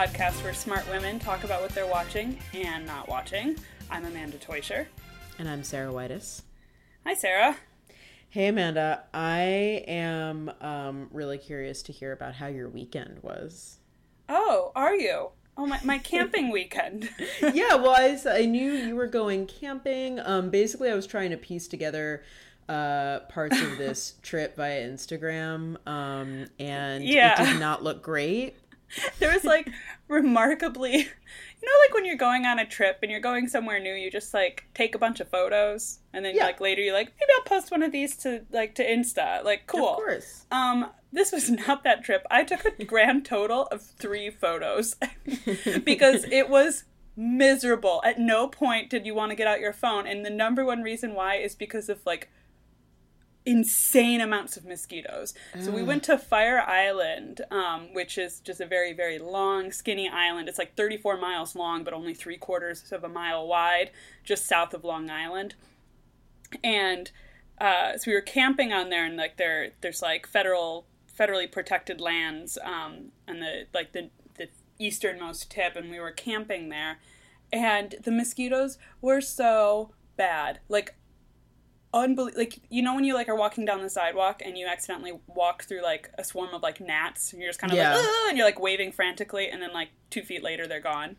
[0.00, 3.54] podcast where smart women talk about what they're watching and not watching.
[3.90, 4.86] I'm Amanda Toysher.
[5.38, 6.40] And I'm Sarah Whitus.
[7.04, 7.54] Hi, Sarah.
[8.30, 9.04] Hey, Amanda.
[9.12, 13.76] I am um, really curious to hear about how your weekend was.
[14.26, 15.32] Oh, are you?
[15.58, 17.10] Oh, my, my camping weekend.
[17.52, 20.18] yeah, well, I, I knew you were going camping.
[20.20, 22.22] Um, basically, I was trying to piece together
[22.70, 27.42] uh, parts of this trip via Instagram, um, and yeah.
[27.42, 28.56] it did not look great.
[29.18, 29.68] There was like
[30.08, 33.94] remarkably, you know, like when you're going on a trip and you're going somewhere new,
[33.94, 36.44] you just like take a bunch of photos, and then yeah.
[36.44, 39.44] like later you're like, maybe I'll post one of these to like to Insta.
[39.44, 39.90] Like, cool.
[39.90, 40.46] Of course.
[40.50, 42.26] Um, this was not that trip.
[42.30, 44.96] I took a grand total of three photos
[45.84, 46.84] because it was
[47.16, 48.00] miserable.
[48.04, 50.82] At no point did you want to get out your phone, and the number one
[50.82, 52.30] reason why is because of like
[53.46, 55.34] insane amounts of mosquitoes.
[55.58, 60.08] So we went to Fire Island, um, which is just a very, very long, skinny
[60.08, 60.48] island.
[60.48, 63.90] It's like 34 miles long, but only three quarters of a mile wide,
[64.24, 65.54] just south of Long Island.
[66.62, 67.10] And
[67.60, 70.86] uh, so we were camping on there, and like there, there's like federal,
[71.18, 76.70] federally protected lands, um, and the like the the easternmost tip, and we were camping
[76.70, 76.98] there,
[77.52, 80.60] and the mosquitoes were so bad.
[80.68, 80.94] Like
[81.92, 85.12] unbelievable like you know when you like are walking down the sidewalk and you accidentally
[85.26, 87.32] walk through like a swarm of like gnats?
[87.32, 87.96] And you're just kind of yeah.
[87.96, 91.16] like and you're like waving frantically and then like two feet later they're gone.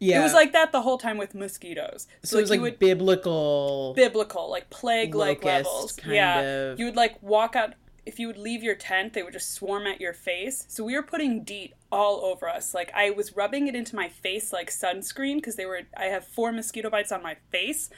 [0.00, 2.06] Yeah it was like that the whole time with mosquitoes.
[2.22, 5.98] So, so it was like would, biblical biblical like plague like levels.
[6.06, 6.40] yeah.
[6.40, 6.78] of...
[6.78, 9.86] you would like walk out if you would leave your tent they would just swarm
[9.86, 10.66] at your face.
[10.68, 12.74] So we were putting DEET all over us.
[12.74, 16.26] Like i was rubbing it into my face like sunscreen because they were i have
[16.26, 17.88] four mosquito bites on my face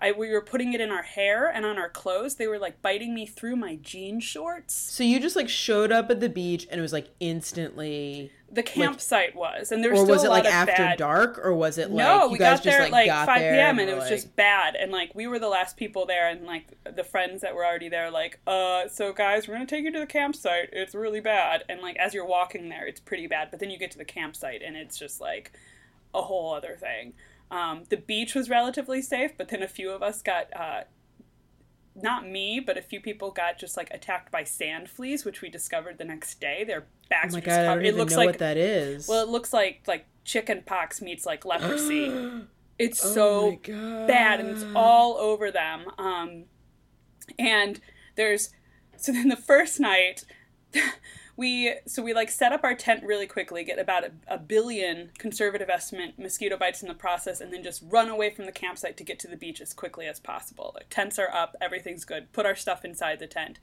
[0.00, 2.34] I, we were putting it in our hair and on our clothes.
[2.34, 4.74] They were like biting me through my jean shorts.
[4.74, 8.32] So you just like showed up at the beach and it was like instantly.
[8.52, 10.96] The campsite like, was, and there was or was it like after bad...
[10.96, 12.28] dark, or was it like no?
[12.28, 13.80] we got there at like five p.m.
[13.80, 14.10] and, and it was like...
[14.10, 17.56] just bad, and like we were the last people there, and like the friends that
[17.56, 20.68] were already there, like, uh, so guys, we're gonna take you to the campsite.
[20.72, 23.78] It's really bad, and like as you're walking there, it's pretty bad, but then you
[23.78, 25.50] get to the campsite and it's just like
[26.14, 27.14] a whole other thing.
[27.54, 30.82] Um, the beach was relatively safe, but then a few of us got, uh,
[31.94, 35.48] not me, but a few people got just like attacked by sand fleas, which we
[35.48, 36.64] discovered the next day.
[36.64, 37.86] Their backs oh were just covered.
[37.86, 39.06] it looks like what that is.
[39.06, 42.12] Well, it looks like like chicken pox meets like leprosy.
[42.78, 43.60] it's oh so
[44.08, 45.84] bad, and it's all over them.
[45.96, 46.46] Um,
[47.38, 47.80] and
[48.16, 48.50] there's
[48.96, 50.24] so then the first night.
[51.36, 55.10] we so we like set up our tent really quickly, get about a, a, billion
[55.18, 58.96] conservative estimate mosquito bites in the process, and then just run away from the campsite
[58.96, 60.76] to get to the beach as quickly as possible.
[60.90, 62.32] Tents are up, everything's good.
[62.32, 63.58] Put our stuff inside the tent.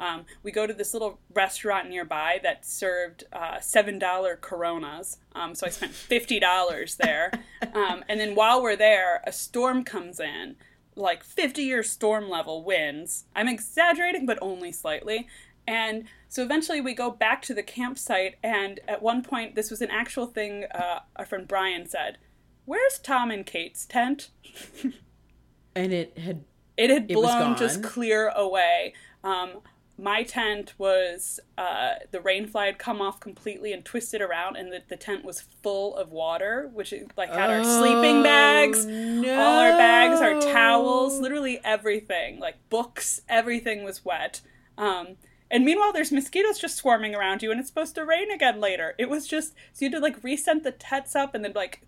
[0.00, 5.18] Um, we go to this little restaurant nearby that served uh, seven dollar Coronas.
[5.34, 7.32] Um, so I spent fifty dollars there,
[7.74, 10.54] um, and then while we're there, a storm comes in
[10.98, 13.24] like 50 year storm level winds.
[13.34, 15.28] I'm exaggerating, but only slightly.
[15.68, 19.82] And so eventually we go back to the campsite, and at one point, this was
[19.82, 22.16] an actual thing uh, our friend Brian said
[22.64, 24.30] Where's Tom and Kate's tent?
[25.76, 26.44] and it had.
[26.78, 28.94] It had blown it just clear away.
[29.24, 29.62] Um,
[29.98, 34.72] my tent was uh, the rain fly had come off completely and twisted around, and
[34.72, 39.40] the, the tent was full of water, which like had oh, our sleeping bags, no.
[39.40, 44.40] all our bags, our towels, literally everything, like books, everything was wet.
[44.78, 45.16] Um,
[45.50, 48.94] and meanwhile, there's mosquitoes just swarming around you, and it's supposed to rain again later.
[48.98, 51.82] It was just so you had to like resend the tents up, and then like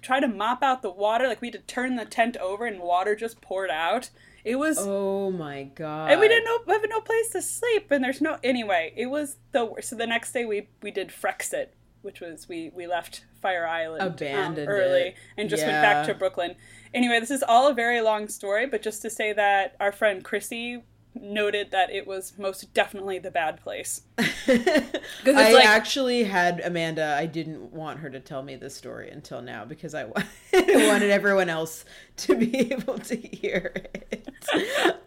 [0.00, 1.26] try to mop out the water.
[1.26, 4.10] Like we had to turn the tent over, and water just poured out.
[4.44, 8.04] It was oh my god, and we didn't know, have no place to sleep, and
[8.04, 8.92] there's no anyway.
[8.96, 9.88] It was the worst.
[9.88, 11.68] So the next day we we did Frexit,
[12.02, 15.14] which was we we left Fire Island um, abandoned early it.
[15.36, 15.72] and just yeah.
[15.72, 16.54] went back to Brooklyn.
[16.92, 20.22] Anyway, this is all a very long story, but just to say that our friend
[20.22, 24.02] Chrissy noted that it was most definitely the bad place.
[24.18, 24.92] I
[25.24, 27.16] like, actually had Amanda.
[27.18, 30.04] I didn't want her to tell me this story until now because I
[30.52, 31.84] wanted everyone else
[32.18, 34.28] to be able to hear it.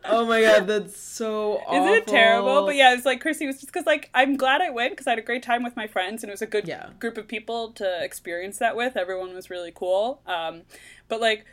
[0.06, 1.86] Oh my god, that's so awful.
[1.86, 2.65] Isn't it terrible?
[2.65, 5.12] But yeah, it's like Chrissy was just because like I'm glad I went because I
[5.12, 6.89] had a great time with my friends and it was a good yeah.
[7.00, 8.95] group of people to experience that with.
[8.95, 10.21] Everyone was really cool.
[10.25, 10.63] Um,
[11.07, 11.45] but like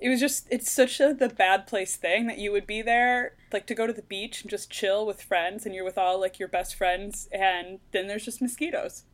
[0.00, 3.34] it was just it's such a the bad place thing that you would be there
[3.52, 6.18] like to go to the beach and just chill with friends and you're with all
[6.18, 9.04] like your best friends and then there's just mosquitoes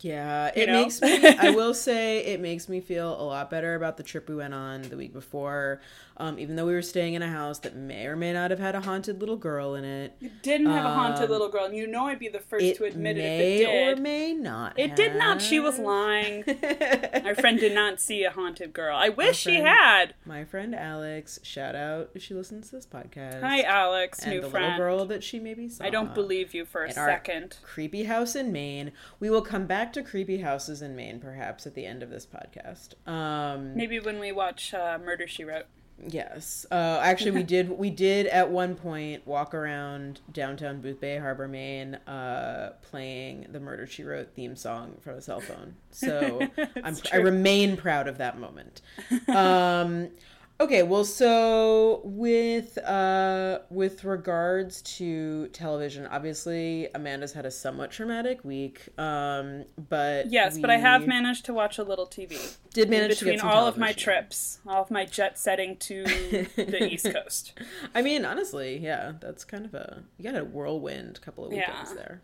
[0.00, 0.82] Yeah, it know?
[0.82, 1.26] makes me.
[1.26, 4.54] I will say it makes me feel a lot better about the trip we went
[4.54, 5.80] on the week before.
[6.16, 8.60] Um, even though we were staying in a house that may or may not have
[8.60, 10.16] had a haunted little girl in it.
[10.20, 12.38] It didn't have um, a haunted um, little girl, and you know I'd be the
[12.38, 13.98] first to admit it if it did.
[13.98, 14.78] or may not.
[14.78, 14.96] It have.
[14.96, 15.42] did not.
[15.42, 16.44] She was lying.
[16.46, 18.96] my friend did not see a haunted girl.
[18.96, 20.14] I wish friend, she had.
[20.24, 23.40] My friend Alex, shout out if she listens to this podcast.
[23.40, 24.66] Hi, Alex, and new the friend.
[24.66, 25.84] little girl that she maybe saw.
[25.84, 27.56] I don't believe you for a second.
[27.64, 28.92] creepy house in Maine.
[29.18, 32.26] We will come back to creepy houses in Maine, perhaps at the end of this
[32.26, 32.94] podcast.
[33.08, 35.66] Um, maybe when we watch uh, Murder She Wrote.
[36.06, 36.66] Yes.
[36.70, 37.70] Uh, actually, we did.
[37.70, 43.86] We did at one point walk around downtown Boothbay Harbor, Maine, uh, playing the Murder
[43.86, 45.76] She Wrote theme song from a cell phone.
[45.90, 46.40] So
[47.12, 48.82] i remain proud of that moment.
[49.28, 50.08] Um,
[50.64, 58.42] Okay, well, so with uh, with regards to television, obviously Amanda's had a somewhat traumatic
[58.46, 62.56] week, um, but yes, but I have managed to watch a little TV.
[62.72, 67.12] Did manage between all of my trips, all of my jet setting to the East
[67.12, 67.52] Coast.
[67.94, 71.90] I mean, honestly, yeah, that's kind of a you got a whirlwind couple of weekends
[71.90, 71.94] yeah.
[71.94, 72.22] there.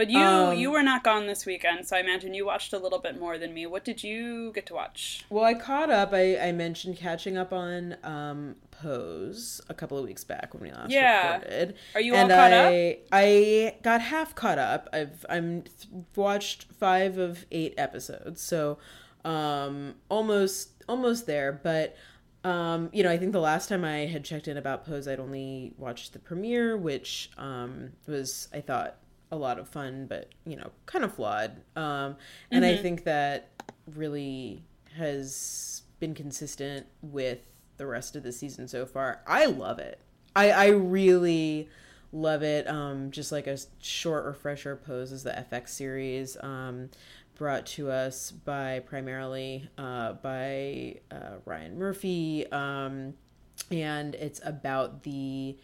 [0.00, 2.78] But you um, you were not gone this weekend, so I imagine you watched a
[2.78, 3.66] little bit more than me.
[3.66, 5.26] What did you get to watch?
[5.28, 6.14] Well, I caught up.
[6.14, 10.70] I, I mentioned catching up on um, Pose a couple of weeks back when we
[10.70, 11.36] last yeah.
[11.36, 11.74] recorded.
[11.94, 12.98] Are you and all caught I, up?
[13.12, 14.88] I got half caught up.
[14.92, 15.64] I've I'm
[16.16, 18.78] watched five of eight episodes, so
[19.24, 21.52] um, almost almost there.
[21.52, 21.96] But
[22.44, 25.20] um, you know, I think the last time I had checked in about Pose, I'd
[25.20, 28.96] only watched the premiere, which um, was I thought
[29.30, 31.62] a lot of fun, but you know, kind of flawed.
[31.76, 32.16] Um,
[32.50, 32.78] and mm-hmm.
[32.78, 34.64] I think that really
[34.96, 37.40] has been consistent with
[37.80, 39.22] the rest of the season so far.
[39.26, 40.00] I love it.
[40.36, 41.68] I I really
[42.12, 42.68] love it.
[42.68, 46.36] Um, just like a short refresher, Pose is the FX series.
[46.40, 46.90] Um,
[47.34, 53.14] brought to us by primarily uh, by uh, Ryan Murphy, um,
[53.70, 55.56] and it's about the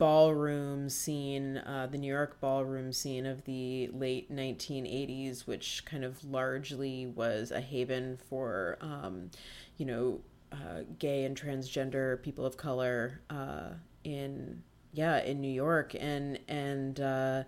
[0.00, 6.24] ballroom scene, uh, the New York ballroom scene of the late 1980s, which kind of
[6.24, 9.30] largely was a haven for, um,
[9.76, 13.70] you know, uh, gay and transgender people of color uh,
[14.04, 14.62] in
[14.92, 17.44] yeah in New York, and and uh,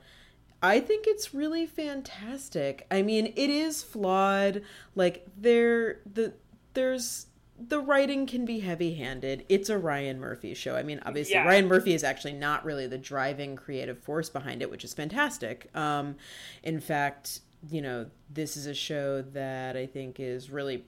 [0.63, 2.87] I think it's really fantastic.
[2.91, 4.63] I mean, it is flawed.
[4.95, 6.35] Like there the
[6.75, 7.27] there's
[7.69, 9.45] the writing can be heavy-handed.
[9.49, 10.75] It's a Ryan Murphy show.
[10.75, 11.45] I mean, obviously yeah.
[11.45, 15.69] Ryan Murphy is actually not really the driving creative force behind it, which is fantastic.
[15.77, 16.17] Um,
[16.63, 17.41] in fact,
[17.71, 20.85] you know, this is a show that I think is really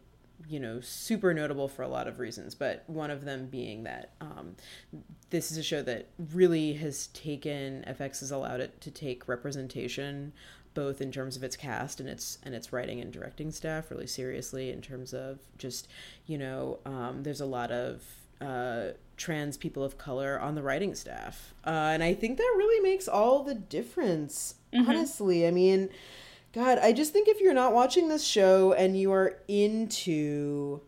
[0.49, 4.11] you know super notable for a lot of reasons but one of them being that
[4.21, 4.55] um,
[5.31, 10.33] this is a show that really has taken fx has allowed it to take representation
[10.75, 14.07] both in terms of its cast and its and its writing and directing staff really
[14.07, 15.89] seriously in terms of just
[16.27, 18.03] you know um, there's a lot of
[18.41, 22.83] uh, trans people of color on the writing staff uh, and i think that really
[22.83, 24.89] makes all the difference mm-hmm.
[24.91, 25.89] honestly i mean
[26.55, 30.81] god i just think if you're not watching this show and you are into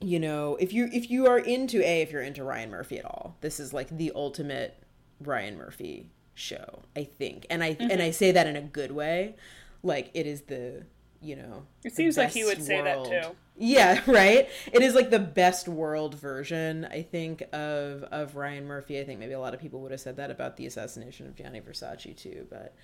[0.00, 3.04] you know if you if you are into a if you're into ryan murphy at
[3.04, 4.82] all this is like the ultimate
[5.20, 7.46] ryan murphy show i think.
[7.48, 7.90] And i mm-hmm.
[7.90, 9.36] and i say that in a good way.
[9.82, 10.84] Like it is the
[11.20, 12.66] you know it seems like he would world.
[12.66, 13.36] say that too.
[13.56, 14.48] Yeah right?
[14.72, 19.00] It is like the best world version i think of of ryan murphy.
[19.00, 21.34] I think maybe a lot of people would have said that about the assassination of
[21.34, 22.74] gianni versace too but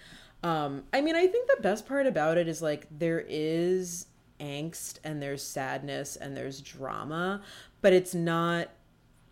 [0.43, 4.07] um i mean i think the best part about it is like there is
[4.41, 7.43] angst and there's sadness and there's drama
[7.83, 8.69] but it's not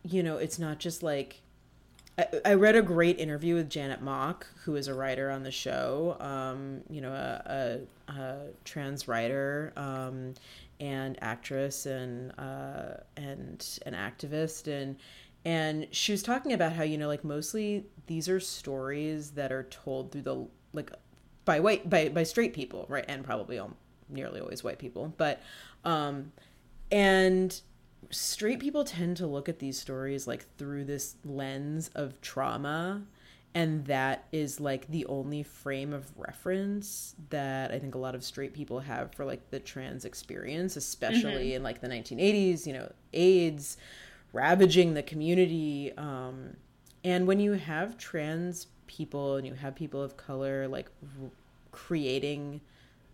[0.03, 1.41] you know it's not just like
[2.45, 6.17] I, read a great interview with Janet Mock, who is a writer on the show,
[6.19, 10.35] um, you know, a, a, a trans writer um,
[10.81, 14.97] and actress and uh, and an activist, and
[15.45, 19.65] and she was talking about how you know, like mostly these are stories that are
[19.65, 20.47] told through the
[20.79, 20.93] like
[21.45, 23.77] by white by by straight people, right, and probably all,
[24.09, 25.43] nearly always white people, but
[25.85, 26.33] um,
[26.91, 27.61] and
[28.11, 33.03] straight people tend to look at these stories like through this lens of trauma
[33.55, 38.25] and that is like the only frame of reference that i think a lot of
[38.25, 41.57] straight people have for like the trans experience especially mm-hmm.
[41.57, 43.77] in like the 1980s you know aids
[44.33, 46.57] ravaging the community um
[47.05, 50.91] and when you have trans people and you have people of color like
[51.23, 51.31] r-
[51.71, 52.61] creating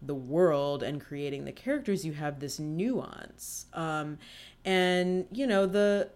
[0.00, 3.66] the world and creating the characters you have this nuance.
[3.74, 4.18] Um
[4.64, 6.08] and you know the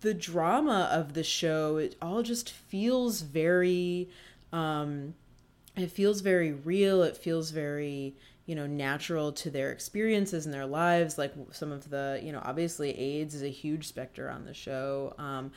[0.00, 4.08] the drama of the show it all just feels very
[4.52, 5.14] um
[5.76, 7.02] it feels very real.
[7.02, 8.14] It feels very
[8.46, 11.18] you know natural to their experiences and their lives.
[11.18, 15.14] Like some of the you know obviously aids is a huge specter on the show.
[15.18, 15.52] Um,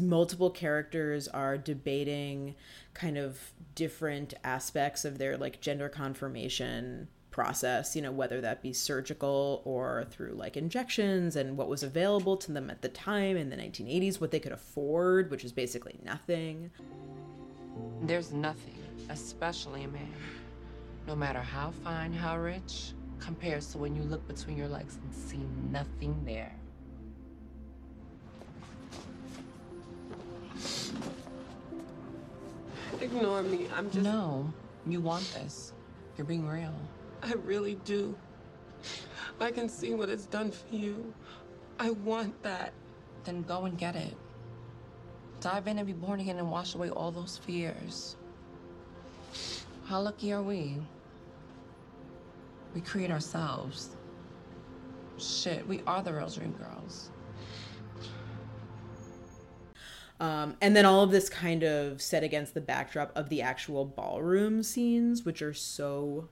[0.00, 2.54] multiple characters are debating
[2.92, 3.38] kind of
[3.74, 10.06] different aspects of their like gender confirmation process you know whether that be surgical or
[10.10, 14.20] through like injections and what was available to them at the time in the 1980s
[14.20, 16.70] what they could afford which is basically nothing.
[18.02, 18.78] There's nothing
[19.10, 20.14] especially a man
[21.08, 25.12] no matter how fine how rich compares to when you look between your legs and
[25.12, 25.40] see
[25.72, 26.54] nothing there
[33.00, 33.66] Ignore me.
[33.74, 34.04] I'm just.
[34.04, 34.52] No,
[34.86, 35.72] you want this.
[36.16, 36.74] You're being real.
[37.22, 38.16] I really do.
[39.40, 41.12] I can see what it's done for you.
[41.78, 42.72] I want that.
[43.24, 44.14] Then go and get it.
[45.40, 48.16] Dive in and be born again and wash away all those fears.
[49.84, 50.78] How lucky are we?
[52.74, 53.96] We create ourselves.
[55.18, 57.10] Shit, we are the real dream girls.
[60.20, 63.84] Um, and then all of this kind of set against the backdrop of the actual
[63.84, 66.28] ballroom scenes, which are so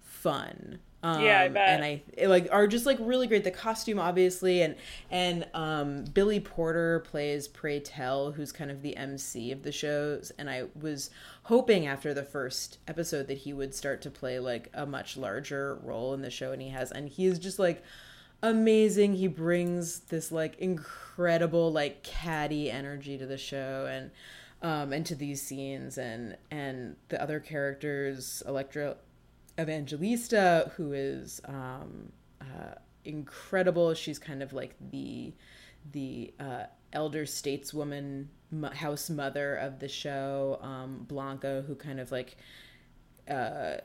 [0.00, 0.78] fun.
[1.00, 1.68] Um, yeah, I bet.
[1.68, 3.44] And I like are just like really great.
[3.44, 4.74] The costume, obviously, and
[5.10, 10.32] and um, Billy Porter plays Pray Tell, who's kind of the MC of the shows.
[10.38, 11.10] And I was
[11.44, 15.78] hoping after the first episode that he would start to play like a much larger
[15.84, 16.90] role in the show, and he has.
[16.90, 17.84] And he is just like
[18.42, 19.14] amazing.
[19.14, 24.10] He brings this like incredible like catty energy to the show and
[24.62, 28.96] um and to these scenes and and the other characters, Elektra
[29.58, 33.94] Evangelista, who is um uh incredible.
[33.94, 35.32] She's kind of like the
[35.92, 38.26] the uh elder stateswoman
[38.72, 42.36] house mother of the show um Blanca who kind of like
[43.28, 43.78] uh,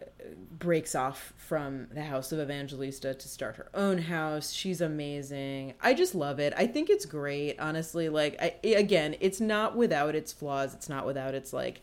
[0.57, 4.51] breaks off from the house of Evangelista to start her own house.
[4.51, 5.73] She's amazing.
[5.81, 6.53] I just love it.
[6.55, 8.09] I think it's great, honestly.
[8.09, 10.73] Like, I, again, it's not without its flaws.
[10.73, 11.81] It's not without its like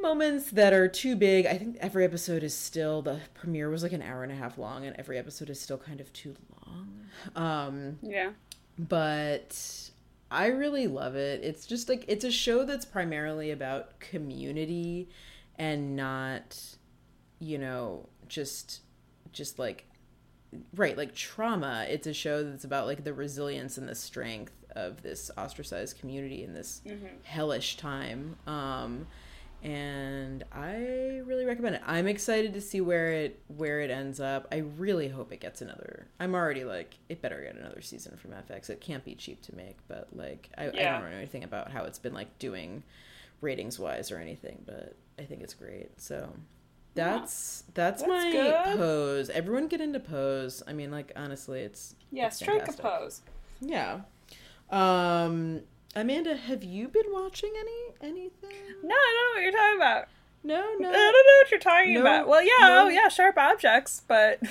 [0.00, 1.46] moments that are too big.
[1.46, 4.58] I think every episode is still the premiere was like an hour and a half
[4.58, 6.34] long, and every episode is still kind of too
[6.66, 7.06] long.
[7.36, 8.30] Um, yeah,
[8.78, 9.56] but
[10.30, 11.42] I really love it.
[11.42, 15.08] It's just like it's a show that's primarily about community
[15.62, 16.60] and not
[17.38, 18.80] you know just
[19.32, 19.86] just like
[20.74, 21.86] right like trauma.
[21.88, 26.42] It's a show that's about like the resilience and the strength of this ostracized community
[26.42, 27.06] in this mm-hmm.
[27.22, 28.36] hellish time.
[28.46, 29.06] Um
[29.62, 31.82] and i really recommend it.
[31.86, 34.48] I'm excited to see where it where it ends up.
[34.50, 38.32] I really hope it gets another i'm already like it better get another season from
[38.32, 40.96] fx it can't be cheap to make but like i, yeah.
[40.96, 42.82] I don't know anything about how it's been like doing
[43.40, 46.00] ratings wise or anything but I think it's great.
[46.00, 46.32] So
[46.94, 47.72] that's yeah.
[47.74, 48.76] that's, that's, my good.
[48.76, 49.30] pose.
[49.30, 50.62] Everyone get into pose.
[50.66, 52.84] I mean, like honestly, it's yeah, it's strike fantastic.
[52.84, 53.22] a pose.
[53.60, 54.00] Yeah.
[54.70, 55.60] Um,
[55.94, 58.50] Amanda, have you been watching any anything?
[58.82, 60.08] No, I don't know what you're talking about.
[60.44, 60.88] No, no.
[60.88, 62.28] I don't know what you're talking no, about.
[62.28, 62.84] Well, yeah, no.
[62.84, 64.48] oh yeah, sharp objects, but oh,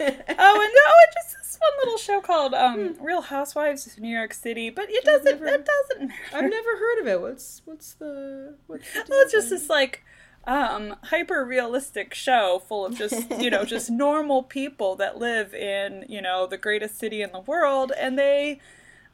[0.00, 3.04] and no, it just one little show called um, hmm.
[3.04, 5.40] Real Housewives of New York City, but it doesn't.
[5.40, 6.22] Never, it doesn't matter.
[6.32, 7.20] I've never heard of it.
[7.20, 10.04] What's what's the what's the well, it's just this like
[10.46, 16.04] um, hyper realistic show full of just you know just normal people that live in
[16.08, 18.60] you know the greatest city in the world, and they.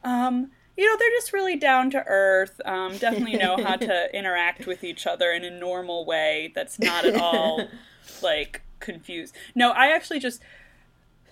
[0.03, 2.59] Um, you know, they're just really down to earth.
[2.65, 7.05] Um, definitely know how to interact with each other in a normal way that's not
[7.05, 7.67] at all
[8.23, 9.35] like confused.
[9.53, 10.41] No, I actually just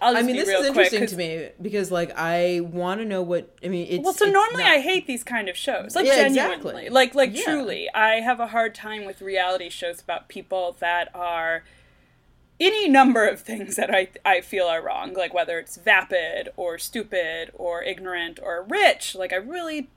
[0.02, 3.68] i mean, this is interesting to me because, like, I want to know what I
[3.68, 3.88] mean.
[3.90, 4.74] It's, well, so it's normally not...
[4.74, 6.90] I hate these kind of shows, like yeah, genuinely, exactly.
[6.90, 7.44] like, like yeah.
[7.44, 11.64] truly, I have a hard time with reality shows about people that are
[12.60, 16.78] any number of things that I I feel are wrong, like whether it's vapid or
[16.78, 19.16] stupid or ignorant or rich.
[19.16, 19.90] Like, I really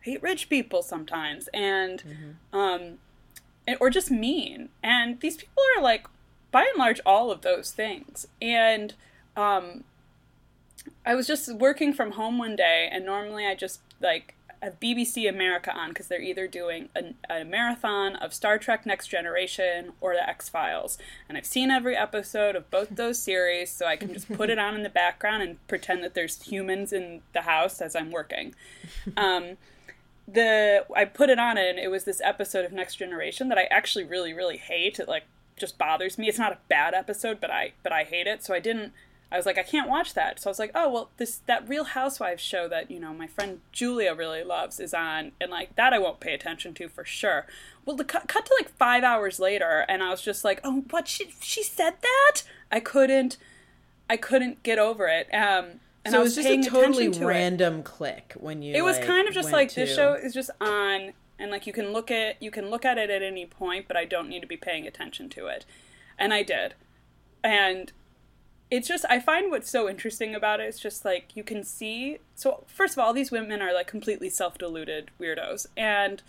[0.00, 2.56] hate rich people sometimes, and mm-hmm.
[2.56, 2.98] um,
[3.80, 4.68] or just mean.
[4.82, 6.06] And these people are like,
[6.52, 8.94] by and large, all of those things, and
[9.36, 9.84] um,
[11.04, 15.28] I was just working from home one day, and normally I just like have BBC
[15.28, 20.14] America on because they're either doing a, a, marathon of Star Trek Next Generation or
[20.14, 20.98] the X Files.
[21.28, 24.58] And I've seen every episode of both those series, so I can just put it
[24.58, 28.54] on in the background and pretend that there's humans in the house as I'm working.
[29.16, 29.56] Um,
[30.28, 33.64] the I put it on and it was this episode of Next Generation that I
[33.64, 34.98] actually really really hate.
[34.98, 35.24] It like
[35.56, 36.28] just bothers me.
[36.28, 38.42] It's not a bad episode, but I but I hate it.
[38.44, 38.92] So I didn't
[39.30, 40.40] I was like, I can't watch that.
[40.40, 43.26] So I was like, oh well, this that Real Housewives show that you know my
[43.26, 47.04] friend Julia really loves is on, and like that I won't pay attention to for
[47.04, 47.46] sure.
[47.84, 50.84] Well, the cut, cut to like five hours later, and I was just like, oh,
[50.90, 52.42] what she she said that?
[52.70, 53.36] I couldn't,
[54.08, 55.26] I couldn't get over it.
[55.34, 57.84] Um, and so I it was just a totally random it.
[57.84, 58.76] click when you.
[58.76, 59.80] It was like, kind of just like to...
[59.80, 62.96] this show is just on, and like you can look at you can look at
[62.96, 65.64] it at any point, but I don't need to be paying attention to it,
[66.16, 66.74] and I did,
[67.42, 67.90] and
[68.70, 70.64] it's just I find what's so interesting about it.
[70.64, 72.18] It's just like you can see.
[72.34, 76.22] So first of all, these women are like completely self-deluded weirdos, and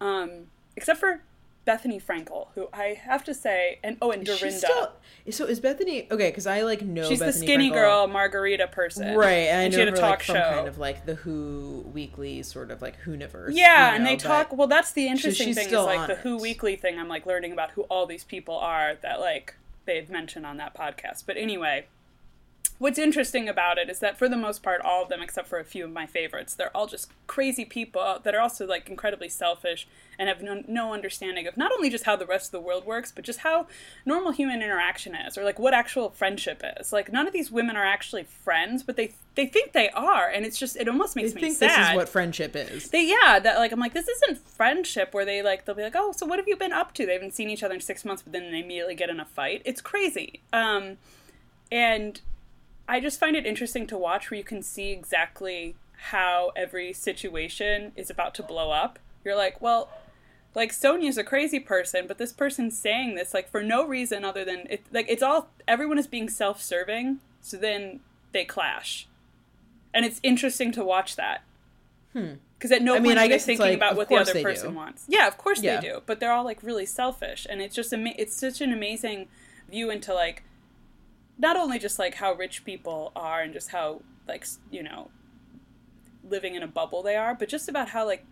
[0.00, 1.22] um, except for
[1.66, 4.52] Bethenny Frankel, who I have to say, and oh, and Dorinda.
[4.52, 4.92] Still,
[5.30, 6.30] so is Bethany okay?
[6.30, 7.74] Because I like know she's Bethenny the skinny Frankel.
[7.74, 9.48] girl margarita person, right?
[9.48, 12.70] And, and she had a talk like, show, kind of like the Who Weekly sort
[12.70, 13.50] of like Whoniverse.
[13.52, 14.56] Yeah, you know, and they talk.
[14.56, 16.16] Well, that's the interesting thing is like the.
[16.16, 16.98] Who Weekly thing.
[16.98, 19.54] I'm like learning about who all these people are that like
[19.86, 21.24] they've mentioned on that podcast.
[21.26, 21.86] But anyway,
[22.78, 25.58] what's interesting about it is that for the most part all of them except for
[25.58, 29.28] a few of my favorites they're all just crazy people that are also like incredibly
[29.28, 29.86] selfish
[30.18, 32.86] and have no, no, understanding of not only just how the rest of the world
[32.86, 33.66] works but just how
[34.04, 36.92] normal human interaction is or like what actual friendship is.
[36.92, 40.46] Like none of these women are actually friends but they they think they are and
[40.46, 42.90] it's just it almost makes they me think sad this is what friendship is.
[42.90, 45.96] They yeah that like i'm like this isn't friendship where they like they'll be like
[45.96, 47.06] oh so what have you been up to?
[47.06, 49.24] They haven't seen each other in six months but then they immediately get in a
[49.24, 49.62] fight.
[49.64, 50.40] It's crazy.
[50.52, 50.98] Um
[51.70, 52.20] and
[52.88, 55.74] I just find it interesting to watch where you can see exactly
[56.10, 58.98] how every situation is about to blow up.
[59.24, 59.88] You're like, well,
[60.54, 64.44] like Sonja's a crazy person, but this person's saying this like for no reason other
[64.44, 68.00] than it like it's all everyone is being self-serving, so then
[68.32, 69.06] they clash.
[69.92, 71.42] And it's interesting to watch that.
[72.12, 72.34] Hmm.
[72.58, 74.70] Because at no I point mean, are they thinking like, about what the other person
[74.70, 74.76] do.
[74.76, 75.04] wants.
[75.08, 75.80] Yeah, of course Yeah.
[75.80, 76.02] they do.
[76.06, 79.28] But they're all like really selfish, and it's just ama- it's such an amazing
[79.68, 80.42] view into like
[81.38, 85.10] not only just like how rich people are and just how like you know
[86.28, 88.24] living in a bubble they are, but just about how like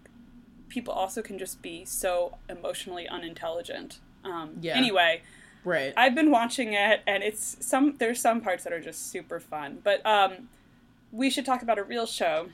[0.68, 3.98] people also can just be so emotionally unintelligent.
[4.24, 4.76] Um, Yeah.
[4.76, 5.22] Anyway,
[5.64, 7.96] right I've been watching it, and it's some.
[7.98, 10.48] There's some parts that are just super fun, but um,
[11.12, 12.48] we should talk about a real show,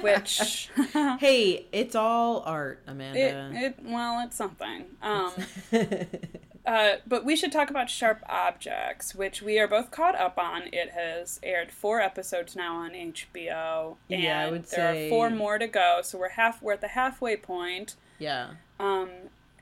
[0.00, 0.68] which
[1.20, 4.86] hey it's all art it, amanda it well, it's something.
[5.02, 5.32] Um,
[6.66, 10.62] uh, but we should talk about Sharp Objects, which we are both caught up on.
[10.72, 15.08] It has aired four episodes now on HBO, and Yeah, I would there say- are
[15.10, 16.00] four more to go.
[16.02, 16.60] So we're half.
[16.62, 17.96] We're at the halfway point.
[18.18, 19.08] yeah Um,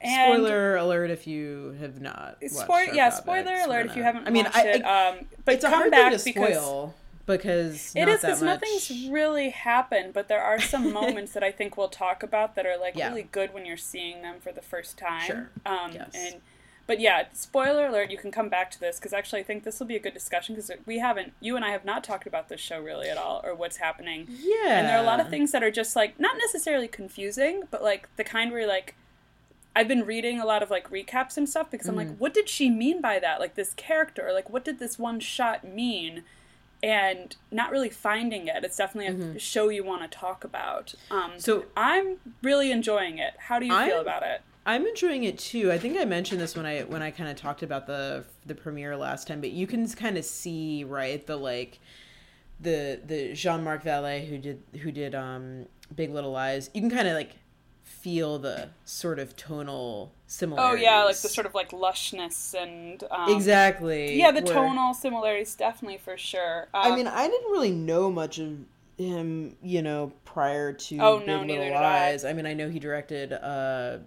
[0.01, 4.27] and spoiler alert if you have not watched Spoil- yeah, spoiler alert if you haven't
[4.27, 4.83] I mean, watched I, it.
[4.83, 6.95] Um, but it's a hard thing to because spoil
[7.27, 10.15] because it not is because much- nothing's really happened.
[10.15, 13.09] But there are some moments that I think we'll talk about that are like Yeah.
[13.09, 15.27] really good when you're seeing them for the first time.
[15.27, 15.51] Sure.
[15.67, 16.11] Um, Yes.
[16.15, 16.41] And
[16.89, 18.11] but yeah, spoiler alert.
[18.11, 20.15] You can come back to this because actually I think this will be a good
[20.15, 23.17] discussion because we haven't, you and I have not talked about this show really at
[23.17, 24.27] all or what's happening.
[24.29, 27.63] yeah And there are a lot of things that are just like not necessarily confusing,
[27.71, 28.97] but like the kind where like
[29.77, 32.19] I've been reading a lot of like recaps and stuff because I'm like, Mm.
[32.19, 33.39] what did she mean by that?
[33.39, 36.25] Like this character, like what did this one shot mean?
[36.83, 38.65] And not really finding it.
[38.65, 40.95] It's definitely a show you want to talk about.
[41.11, 41.39] Um, Mm-hmm.
[41.41, 43.35] So- I'm really enjoying it.
[43.39, 44.43] How do you feel I'm- about it?
[44.69, 45.73] I'm enjoying it too.
[45.73, 48.55] I think I mentioned this when I when I kind of talked about the the
[48.55, 51.81] premiere last time, but you can kind of see right the like
[52.61, 56.69] the the Jean Marc Vallée who did who did um Big Little Lies.
[56.75, 57.37] You can kind of like
[57.83, 60.81] feel the sort of tonal similarities.
[60.81, 64.19] Oh yeah, like the sort of like lushness and um, exactly.
[64.19, 66.69] Yeah, the where- tonal similarities definitely for sure.
[66.75, 68.59] Uh, I mean, I didn't really know much of
[68.99, 72.11] him, you know, prior to Oh, Big no, Little neither did I.
[72.11, 72.25] Lies.
[72.27, 72.33] I.
[72.35, 73.99] mean, I know he directed, uh,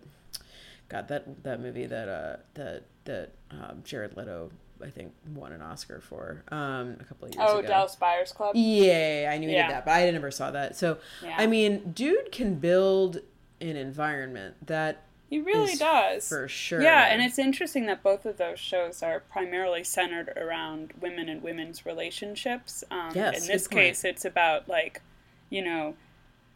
[0.92, 4.52] God, that that movie that uh, that that um, Jared Leto,
[4.84, 7.56] I think, won an Oscar for um, a couple of years ago.
[7.56, 7.68] oh, ago.
[7.68, 8.56] Dallas Buyers Club.
[8.56, 9.68] Yeah, I knew he Yeah.
[9.68, 10.76] did that, but I never saw that.
[10.76, 11.36] So, Yeah.
[11.38, 13.22] I mean, dude can build
[13.62, 16.28] an environment that He really does.
[16.28, 16.82] for sure.
[16.82, 21.42] Yeah, and it's interesting that both of those shows are primarily centered around women and
[21.42, 22.84] women's relationships.
[22.92, 25.02] Um, Yes, in this case, it's about like,
[25.50, 25.96] you know,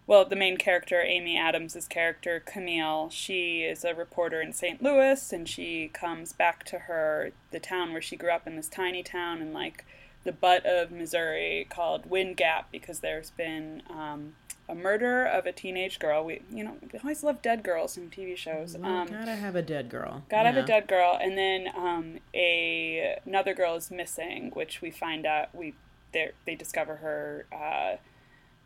[0.08, 4.82] well, the main character, Amy Adams' character, Camille, she is a reporter in St.
[4.82, 8.68] Louis, and she comes back to her the town where she grew up in this
[8.68, 9.86] tiny town in like
[10.24, 14.36] the butt of Missouri called Wind Gap because there's been um,
[14.68, 16.24] a murder of a teenage girl.
[16.26, 18.76] We, you know, we always love dead girls in TV shows.
[18.78, 20.24] Well, Um, gotta have a dead girl.
[20.30, 24.90] Gotta have a dead girl, and then um, a another girl is missing, which we
[24.92, 25.74] find out we
[26.12, 27.98] they they discover her uh,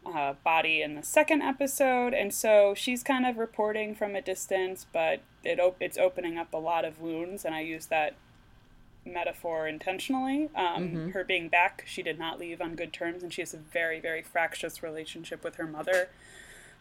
[0.05, 4.85] uh, body in the second episode, and so she's kind of reporting from a distance,
[4.91, 8.15] but it op- it's opening up a lot of wounds, and I use that
[9.05, 10.49] metaphor intentionally.
[10.55, 11.09] Um, mm-hmm.
[11.09, 13.99] Her being back, she did not leave on good terms, and she has a very,
[13.99, 16.09] very fractious relationship with her mother,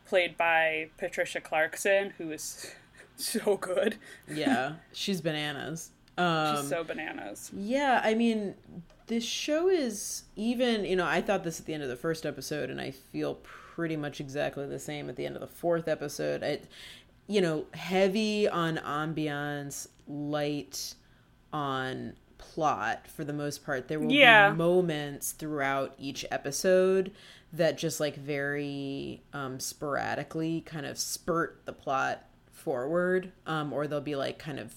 [0.07, 2.73] played by Patricia Clarkson, who is
[3.17, 3.97] so good.
[4.29, 5.91] yeah, she's bananas.
[6.17, 7.51] Um, she's so bananas.
[7.55, 8.55] Yeah, I mean,
[9.09, 12.25] this show is even, you know, I thought this at the end of the first
[12.25, 15.89] episode, and I feel pretty much exactly the same at the end of the fourth
[15.89, 16.43] episode.
[16.43, 16.69] It,
[17.27, 20.95] you know, heavy on ambiance, light
[21.53, 23.89] on plot for the most part.
[23.89, 24.51] There will yeah.
[24.51, 27.13] be moments throughout each episode
[27.53, 34.01] that just like very um, sporadically kind of spurt the plot forward, um, or they'll
[34.01, 34.75] be like kind of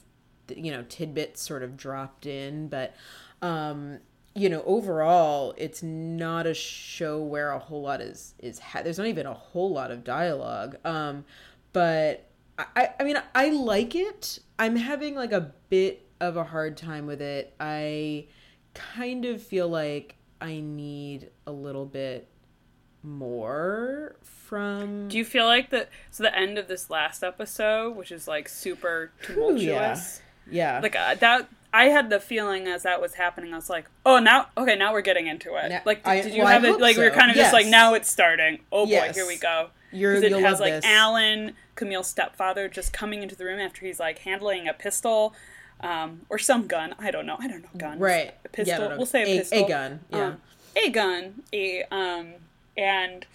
[0.56, 2.96] you know tidbits sort of dropped in, but
[3.42, 4.00] um,
[4.34, 8.98] you know overall it's not a show where a whole lot is is ha- there's
[8.98, 11.26] not even a whole lot of dialogue um
[11.74, 16.78] but I, I mean i like it i'm having like a bit of a hard
[16.78, 17.54] time with it.
[17.60, 18.28] I
[18.74, 22.30] kind of feel like I need a little bit
[23.04, 28.12] more from Do you feel like that so the end of this last episode, which
[28.12, 30.22] is like super tumultuous.
[30.48, 30.76] yeah.
[30.76, 30.80] yeah.
[30.82, 34.20] Like uh, that I had the feeling as that was happening, I was like, "Oh,
[34.20, 36.66] now, okay, now we're getting into it." Now, like, did, I, did you well, have
[36.66, 36.80] it?
[36.80, 37.02] Like, so.
[37.02, 37.46] we are kind of yes.
[37.46, 39.16] just like, "Now it's starting." Oh boy, yes.
[39.16, 39.70] here we go.
[39.92, 40.86] You're, it has like this.
[40.86, 45.34] Alan, Camille's stepfather, just coming into the room after he's like handling a pistol
[45.82, 46.96] um, or some gun.
[47.00, 47.38] I don't know.
[47.40, 48.00] I don't know guns.
[48.00, 48.34] Right.
[48.46, 48.90] A pistol.
[48.90, 49.66] Yeah, we'll say a, a, pistol.
[49.66, 50.00] A gun.
[50.10, 50.26] Yeah.
[50.26, 50.42] Um,
[50.76, 51.44] a gun.
[51.54, 52.34] A um,
[52.78, 53.26] and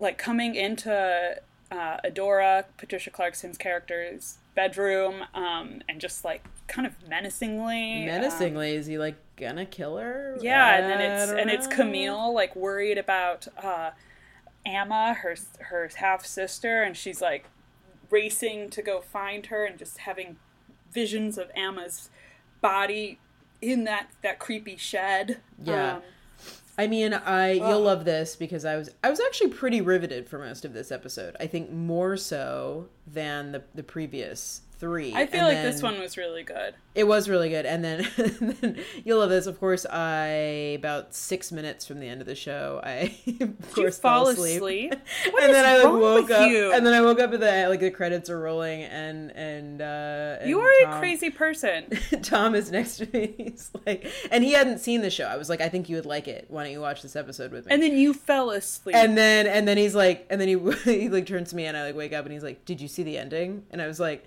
[0.00, 1.36] like coming into
[1.70, 8.04] uh, Adora, Patricia Clarkson's character's bedroom, um, and just like kind of menacingly.
[8.04, 10.36] Menacingly, um, is he like gonna kill her?
[10.40, 13.90] Yeah, and then it's and it's Camille like worried about uh,
[14.66, 17.44] Amma, her her half sister, and she's like
[18.10, 20.38] racing to go find her and just having
[20.90, 22.10] visions of Amma's
[22.60, 23.20] body
[23.62, 25.38] in that that creepy shed.
[25.62, 25.98] Yeah.
[25.98, 26.02] Um,
[26.78, 30.38] I mean, I you'll love this because I was I was actually pretty riveted for
[30.38, 31.36] most of this episode.
[31.40, 35.14] I think more so than the the previous three.
[35.14, 36.74] I feel and like this one was really good.
[36.94, 39.46] It was really good, and then, and then, you'll love this.
[39.46, 40.26] Of course, I
[40.76, 44.92] about six minutes from the end of the show, I of course fall fell asleep,
[44.92, 44.92] asleep?
[45.42, 46.72] and then I like woke up, you?
[46.72, 50.38] and then I woke up at the like the credits are rolling, and and, uh,
[50.40, 51.90] and you are Tom, a crazy person.
[52.22, 53.34] Tom is next to me.
[53.36, 55.26] He's like, and he hadn't seen the show.
[55.26, 56.46] I was like, I think you would like it.
[56.48, 57.72] Why don't you watch this episode with me?
[57.72, 58.96] And then you fell asleep.
[58.96, 61.76] And then and then he's like, and then he he like turns to me, and
[61.76, 63.64] I like wake up, and he's like, Did you see the ending?
[63.70, 64.26] And I was like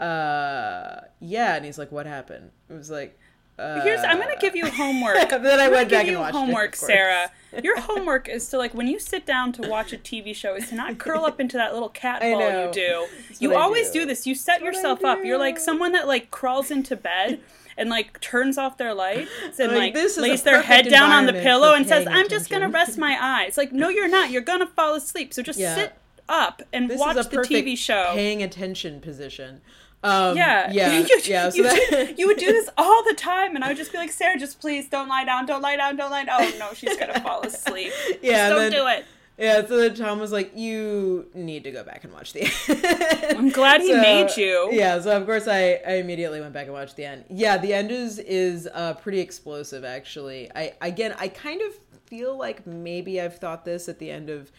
[0.00, 1.56] uh, yeah.
[1.56, 2.50] And he's like, what happened?
[2.68, 3.18] It was like,
[3.60, 5.28] uh, Here's I'm gonna give you homework.
[5.28, 6.38] then I went back and watched it.
[6.38, 7.30] homework, it, Sarah.
[7.62, 10.70] Your homework is to like when you sit down to watch a TV show is
[10.70, 13.06] to not curl up into that little cat ball you do.
[13.28, 14.00] That's you always do.
[14.00, 14.06] do.
[14.06, 14.26] this.
[14.26, 15.18] You set That's yourself up.
[15.22, 17.40] You're like someone that like crawls into bed
[17.76, 21.34] and like turns off their lights and like, like lays their head down on the
[21.34, 24.30] pillow and says, "I'm just gonna rest my eyes." Like, no, you're not.
[24.30, 25.34] You're gonna fall asleep.
[25.34, 25.74] So just yeah.
[25.74, 25.92] sit
[26.30, 28.12] up and this watch the TV show.
[28.14, 29.60] Paying attention position.
[30.02, 31.50] Um, yeah, yeah, you, yeah.
[31.50, 32.18] So you, that...
[32.18, 34.60] you would do this all the time, and I would just be like, "Sarah, just
[34.60, 37.42] please don't lie down, don't lie down, don't lie down." Oh no, she's gonna fall
[37.42, 37.92] asleep.
[38.22, 39.04] yeah, just don't then, do it.
[39.36, 43.36] Yeah, so then Tom was like, "You need to go back and watch the end."
[43.38, 44.70] I'm glad he so, made you.
[44.72, 47.24] Yeah, so of course I, I immediately went back and watched the end.
[47.28, 50.50] Yeah, the end is is uh, pretty explosive actually.
[50.54, 51.74] I again I kind of
[52.06, 54.50] feel like maybe I've thought this at the end of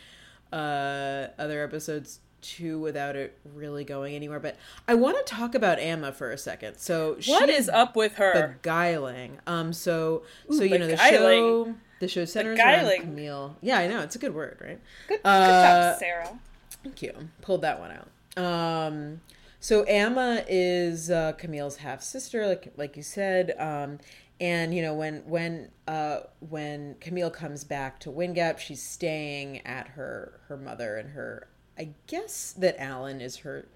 [0.53, 4.39] uh, other episodes too without it really going anywhere.
[4.39, 6.77] But I want to talk about Amma for a second.
[6.77, 8.57] So what is up with her?
[8.61, 9.39] Beguiling.
[9.47, 9.73] Um.
[9.73, 11.75] So Ooh, so you know the show.
[11.99, 13.01] The show centers beguiling.
[13.01, 13.57] around Camille.
[13.61, 14.79] Yeah, I know it's a good word, right?
[15.07, 16.39] Good, uh, good job, Sarah.
[16.83, 17.13] Thank you.
[17.41, 18.43] Pulled that one out.
[18.43, 19.21] Um.
[19.59, 23.53] So Amma is uh, Camille's half sister, like like you said.
[23.59, 23.99] Um,
[24.41, 29.59] and you know when when uh, when Camille comes back to Wind Gap, she's staying
[29.67, 33.67] at her her mother and her I guess that Alan is her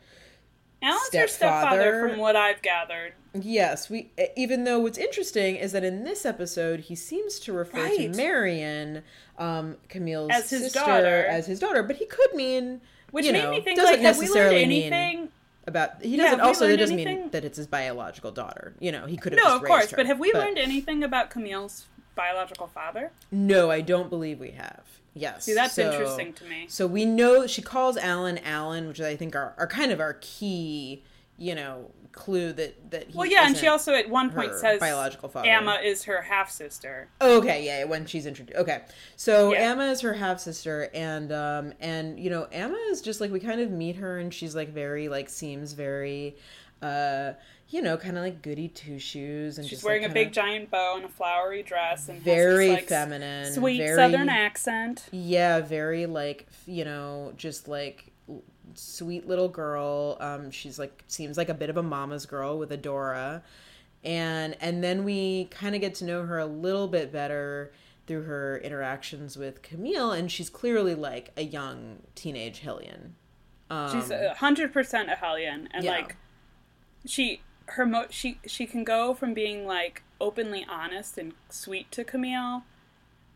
[0.82, 1.22] Alan's stepfather.
[1.22, 3.14] her stepfather, from what I've gathered.
[3.34, 4.12] Yes, we.
[4.36, 7.98] Even though what's interesting is that in this episode he seems to refer right.
[7.98, 9.04] to Marian,
[9.38, 12.82] um, Camille's as his sister, daughter, as his daughter, but he could mean,
[13.12, 15.30] which you made know, me think like, have we learned anything?
[15.68, 17.22] about he doesn't yeah, also that doesn't anything?
[17.22, 19.98] mean that it's his biological daughter you know he could have no of course her,
[19.98, 20.40] but have we but...
[20.44, 24.84] learned anything about camille's biological father no i don't believe we have
[25.16, 25.46] Yes.
[25.46, 26.66] See, that's so, interesting to me.
[26.68, 30.18] So we know she calls Alan Alan, which I think are, are kind of our
[30.20, 31.04] key,
[31.38, 35.30] you know, clue that that well, yeah, and she also at one point says biological
[35.30, 35.48] father.
[35.48, 37.10] Amma is her half sister.
[37.22, 38.58] Okay, yeah, when she's introduced.
[38.58, 38.82] Okay,
[39.16, 39.72] so yeah.
[39.72, 43.40] Amma is her half sister, and um and you know Amma is just like we
[43.40, 46.36] kind of meet her, and she's like very like seems very
[46.82, 47.34] uh,
[47.70, 50.32] you know, kind of like goody two shoes, and she's just wearing like a big
[50.32, 55.06] giant bow and a flowery dress, and very this, like, feminine, sweet very, Southern accent.
[55.12, 58.12] Yeah, very like you know, just like
[58.76, 60.18] sweet little girl.
[60.20, 63.42] Um, she's like seems like a bit of a mama's girl with Adora,
[64.04, 67.74] and and then we kind of get to know her a little bit better
[68.06, 73.16] through her interactions with Camille, and she's clearly like a young teenage Hellion.
[73.72, 75.92] Um, she's hundred percent a Hellion, and yeah.
[75.92, 76.16] like
[77.08, 82.04] she her mo she she can go from being like openly honest and sweet to
[82.04, 82.64] Camille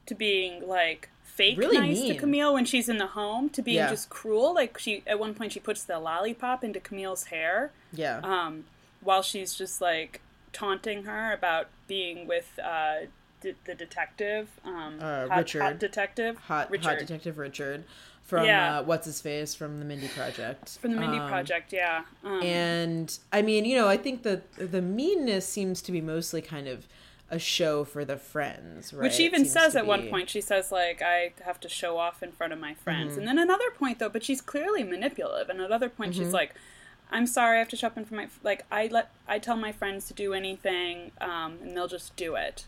[0.05, 2.13] to being like fake really nice mean.
[2.13, 3.89] to Camille when she's in the home to being yeah.
[3.89, 4.53] just cruel.
[4.53, 7.71] Like she at one point she puts the lollipop into Camille's hair.
[7.93, 8.19] Yeah.
[8.23, 8.65] Um,
[9.01, 13.07] while she's just like taunting her about being with uh,
[13.41, 16.85] d- the detective, um, uh, hot, Richard, hot detective, hot, Richard.
[16.85, 17.85] hot detective Richard
[18.29, 18.79] from yeah.
[18.79, 20.77] uh, what's his face from the Mindy Project.
[20.77, 22.03] From the Mindy um, Project, yeah.
[22.23, 26.41] Um, and I mean, you know, I think that the meanness seems to be mostly
[26.41, 26.85] kind of
[27.31, 29.03] a show for the friends, right?
[29.03, 29.87] Which she even says at be...
[29.87, 30.29] one point.
[30.29, 33.19] She says like, "I have to show off in front of my friends," mm-hmm.
[33.19, 35.49] and then another point though, but she's clearly manipulative.
[35.49, 36.23] And at another point, mm-hmm.
[36.23, 36.53] she's like.
[37.11, 38.67] I'm sorry, I have to show up in for my like.
[38.71, 42.67] I let I tell my friends to do anything, um, and they'll just do it.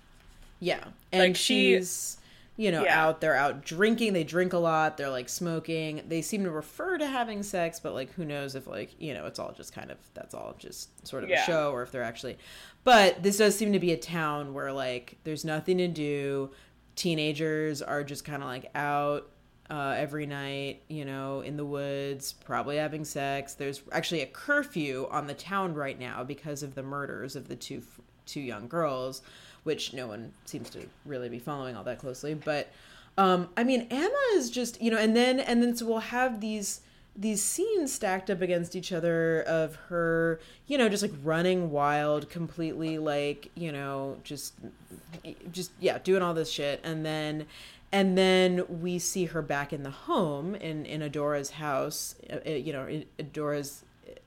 [0.60, 2.17] Yeah, and like she's
[2.57, 3.05] you know, yeah.
[3.05, 6.03] out they're out drinking, they drink a lot, they're like smoking.
[6.07, 9.25] They seem to refer to having sex, but like who knows if like, you know,
[9.25, 11.43] it's all just kind of that's all just sort of yeah.
[11.43, 12.37] a show or if they're actually
[12.83, 16.51] But this does seem to be a town where like there's nothing to do.
[16.95, 19.29] Teenagers are just kind of like out
[19.71, 23.55] uh, every night, you know, in the woods, probably having sex.
[23.55, 27.55] There's actually a curfew on the town right now because of the murders of the
[27.55, 27.81] two
[28.27, 29.23] two young girls
[29.63, 32.34] which no one seems to really be following all that closely.
[32.34, 32.71] But
[33.17, 36.41] um, I mean, Amma is just you know, and then and then so we'll have
[36.41, 36.81] these
[37.15, 42.29] these scenes stacked up against each other of her, you know, just like running wild,
[42.29, 44.53] completely like, you know, just
[45.51, 47.45] just yeah, doing all this shit and then
[47.91, 52.49] and then we see her back in the home in in Adora's house, uh, uh
[52.49, 53.84] you know, Adora's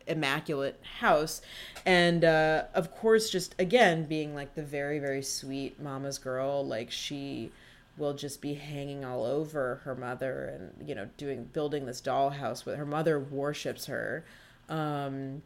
[0.07, 1.41] immaculate house.
[1.87, 6.91] And uh, of course just again being like the very very sweet mama's girl like
[6.91, 7.51] she
[7.97, 12.65] will just be hanging all over her mother and you know doing building this dollhouse
[12.65, 14.25] with her mother worships her.
[14.69, 15.43] Um,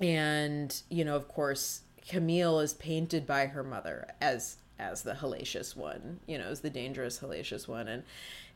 [0.00, 5.76] and you know of course camille is painted by her mother as as the hellacious
[5.76, 8.02] one you know as the dangerous hellacious one and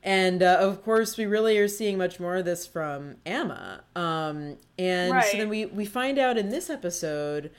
[0.05, 3.81] and uh, of course we really are seeing much more of this from Amma.
[3.97, 5.25] Um, and right.
[5.25, 7.51] so then we we find out in this episode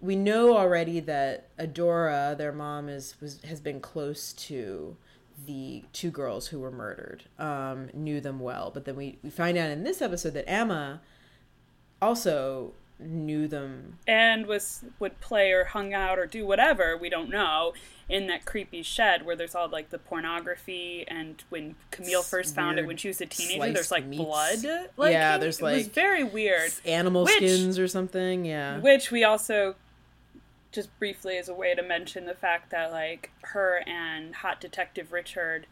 [0.00, 4.96] we know already that Adora, their mom, is was has been close to
[5.46, 7.24] the two girls who were murdered.
[7.36, 11.00] Um, knew them well, but then we we find out in this episode that Amma
[12.00, 17.30] also knew them and was would play or hung out or do whatever we don't
[17.30, 17.72] know
[18.08, 22.78] in that creepy shed where there's all like the pornography and when Camille first found
[22.78, 24.22] it when she was a teenager there's like meats.
[24.22, 24.64] blood
[24.96, 29.10] like yeah there's like it was very weird animal which, skins or something yeah which
[29.10, 29.74] we also
[30.72, 35.12] just briefly as a way to mention the fact that like her and hot detective
[35.12, 35.66] Richard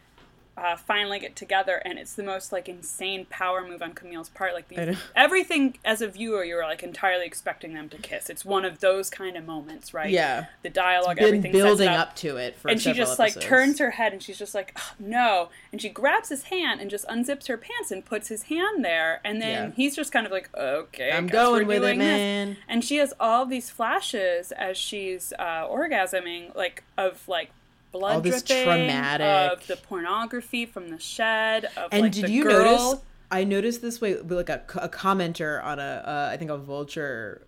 [0.56, 4.54] uh, finally get together, and it's the most like insane power move on Camille's part.
[4.54, 8.30] Like the, everything as a viewer, you're like entirely expecting them to kiss.
[8.30, 10.10] It's one of those kind of moments, right?
[10.10, 10.46] Yeah.
[10.62, 12.08] The dialogue, everything building up.
[12.08, 12.16] up.
[12.16, 13.36] to it, and she just episodes.
[13.36, 16.80] like turns her head, and she's just like, oh, no, and she grabs his hand
[16.80, 19.74] and just unzips her pants and puts his hand there, and then yeah.
[19.76, 22.48] he's just kind of like, okay, I'm going with it, man.
[22.48, 22.58] This.
[22.66, 27.50] And she has all these flashes as she's uh, orgasming, like of like
[27.98, 31.66] blood all this traumatic of the pornography from the shed.
[31.76, 32.64] Of, and like, did you girl.
[32.64, 33.04] notice?
[33.30, 37.46] I noticed this way, like a, a commenter on a, uh, I think a Vulture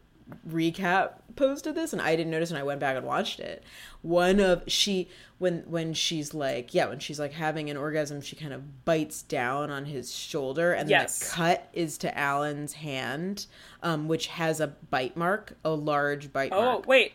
[0.49, 3.63] recap posted this, and I didn't notice, and I went back and watched it.
[4.03, 5.09] One of she
[5.39, 9.23] when when she's like, yeah, when she's like having an orgasm, she kind of bites
[9.23, 11.19] down on his shoulder, and yes.
[11.19, 13.47] the cut is to Alan's hand,
[13.83, 16.85] um, which has a bite mark, a large bite oh, mark.
[16.85, 17.13] Oh wait,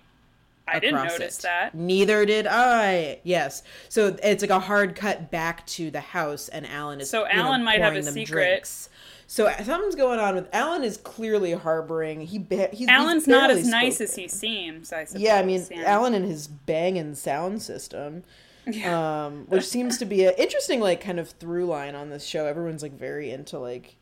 [0.68, 1.44] I didn't notice it.
[1.44, 1.76] that.
[1.76, 3.20] Neither did I.
[3.24, 3.64] Yes.
[3.90, 7.62] So it's like a hard cut back to the house, and Alan is so Alan
[7.62, 8.28] know, might have a secret.
[8.28, 8.90] Drinks.
[9.28, 10.84] So something's going on with Alan.
[10.84, 12.22] Is clearly harboring.
[12.22, 13.72] He he's Alan's he's not as spoken.
[13.72, 14.94] nice as he seems.
[14.94, 15.22] I suppose.
[15.22, 15.84] Yeah, I mean yeah.
[15.84, 18.24] Alan and his banging sound system.
[18.66, 19.26] Yeah.
[19.26, 22.46] Um, which seems to be an interesting, like, kind of through line on this show.
[22.46, 23.98] Everyone's like very into like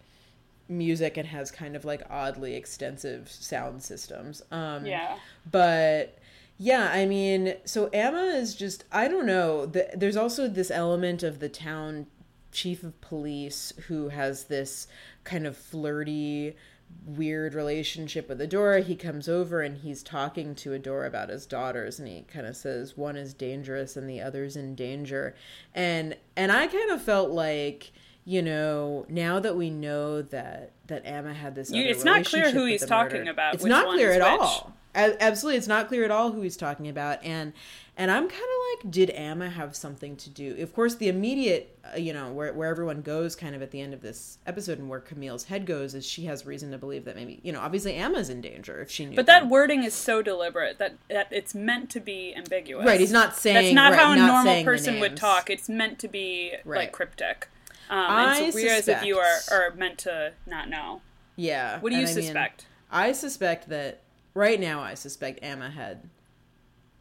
[0.70, 4.42] music and has kind of like oddly extensive sound systems.
[4.52, 5.18] Um, yeah.
[5.50, 6.18] But
[6.64, 9.66] yeah, I mean, so Amma is just, I don't know.
[9.66, 12.06] The, there's also this element of the town
[12.52, 14.86] chief of police who has this
[15.24, 16.56] kind of flirty
[17.04, 18.84] weird relationship with Adora.
[18.84, 22.56] He comes over and he's talking to Adora about his daughters and he kind of
[22.56, 25.34] says one is dangerous and the other's in danger.
[25.74, 27.92] And and I kind of felt like
[28.24, 32.52] you know, now that we know that that Amma had this, you, it's not clear
[32.52, 33.56] who he's talking murder, about.
[33.56, 34.42] It's not clear at which.
[34.42, 34.76] all.
[34.94, 37.54] Absolutely, it's not clear at all who he's talking about, and
[37.98, 40.56] and I'm kind of like, did Amma have something to do?
[40.60, 43.80] Of course, the immediate, uh, you know, where where everyone goes, kind of at the
[43.80, 47.06] end of this episode, and where Camille's head goes, is she has reason to believe
[47.06, 49.16] that maybe, you know, obviously Amma's in danger if she knew.
[49.16, 52.86] But that, that wording is so deliberate that that it's meant to be ambiguous.
[52.86, 55.50] Right, he's not saying that's not right, how a not normal person would talk.
[55.50, 56.80] It's meant to be right.
[56.80, 57.48] like cryptic.
[57.90, 61.02] Um, and so we as a viewer are meant to not know.
[61.36, 61.80] Yeah.
[61.80, 62.66] What do you suspect?
[62.90, 64.01] I, mean, I suspect that
[64.34, 64.82] right now.
[64.82, 66.10] I suspect Amma had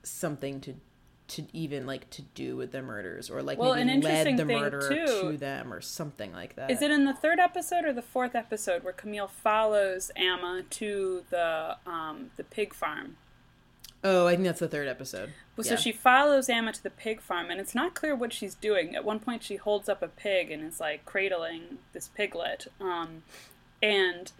[0.03, 0.75] something to
[1.29, 4.89] to even like to do with the murders or like well, maybe led the murderer
[4.89, 6.73] too, to them or something like that.
[6.73, 11.23] Is it in the third episode or the fourth episode where Camille follows Amma to
[11.31, 13.17] the um the pig farm?
[14.03, 15.33] Oh, I think that's the third episode.
[15.57, 15.71] Well, yeah.
[15.71, 18.97] so she follows Amma to the pig farm, and it's not clear what she's doing.
[18.97, 22.67] At one point, she holds up a pig and is like cradling this piglet.
[22.81, 23.25] Um,
[23.83, 24.33] and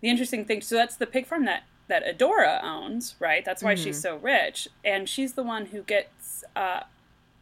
[0.00, 3.44] the interesting thing, so that's the pig farm that that Adora owns, right?
[3.44, 3.84] That's why mm-hmm.
[3.84, 6.84] she's so rich, and she's the one who gets uh,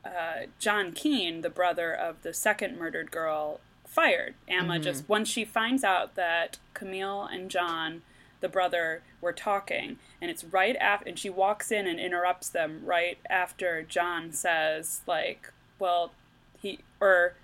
[0.04, 4.34] uh, John Keene, the brother of the second murdered girl, fired.
[4.48, 4.82] Amma mm-hmm.
[4.82, 8.02] just once she finds out that Camille and John,
[8.40, 12.80] the brother, were talking, and it's right after, and she walks in and interrupts them
[12.84, 16.12] right after John says like, "Well,
[16.60, 17.34] he or."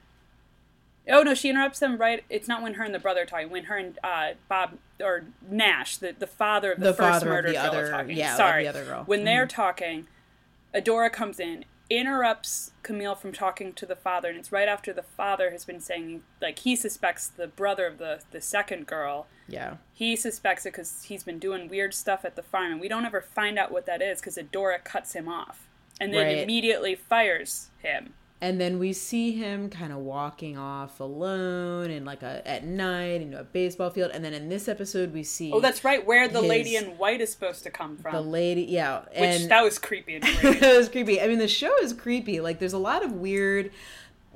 [1.09, 2.25] Oh no, she interrupts them right.
[2.31, 3.51] It's not when her and the brother are talking.
[3.51, 7.53] When her and uh, Bob or Nash, the, the father of the, the first murder
[7.53, 8.17] girl, other, talking.
[8.17, 8.65] Yeah, sorry.
[8.65, 9.03] The other girl.
[9.05, 9.27] When mm-hmm.
[9.27, 10.07] they're talking,
[10.75, 15.03] Adora comes in, interrupts Camille from talking to the father, and it's right after the
[15.03, 19.27] father has been saying like he suspects the brother of the the second girl.
[19.47, 19.77] Yeah.
[19.93, 23.05] He suspects it because he's been doing weird stuff at the farm, and we don't
[23.05, 25.67] ever find out what that is because Adora cuts him off,
[26.01, 26.39] and then right.
[26.39, 32.23] immediately fires him and then we see him kind of walking off alone and like
[32.23, 34.11] a at night into a baseball field.
[34.13, 36.99] And then in this episode we see oh that's right where the his, lady in
[36.99, 38.13] white is supposed to come from.
[38.13, 41.23] The lady yeah and which that was creepy that was creepy.
[41.23, 42.41] I mean the show is creepy.
[42.41, 43.71] Like there's a lot of weird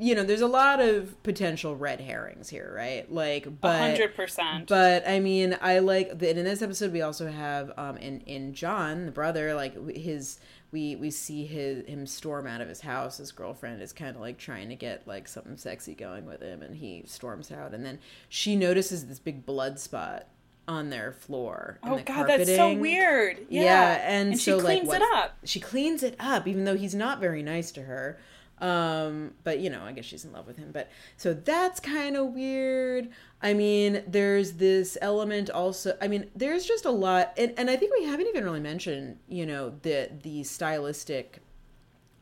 [0.01, 3.13] you know, there's a lot of potential red herrings here, right?
[3.13, 4.69] Like, but 100%.
[4.69, 8.55] But I mean, I like that in this episode we also have um in in
[8.55, 10.39] John, the brother, like his
[10.71, 13.19] we we see his him storm out of his house.
[13.19, 16.63] His girlfriend is kind of like trying to get like something sexy going with him,
[16.63, 17.75] and he storms out.
[17.75, 20.27] And then she notices this big blood spot
[20.67, 21.79] on their floor.
[21.83, 22.47] Oh the god, carpeting.
[22.47, 23.39] that's so weird.
[23.49, 25.39] Yeah, yeah and, and so she cleans like, it up.
[25.45, 28.19] She cleans it up, even though he's not very nice to her.
[28.61, 30.71] Um, but you know, I guess she's in love with him.
[30.73, 33.09] But so that's kind of weird.
[33.41, 35.97] I mean, there's this element also.
[36.01, 39.19] I mean, there's just a lot, and, and I think we haven't even really mentioned,
[39.29, 41.41] you know, the the stylistic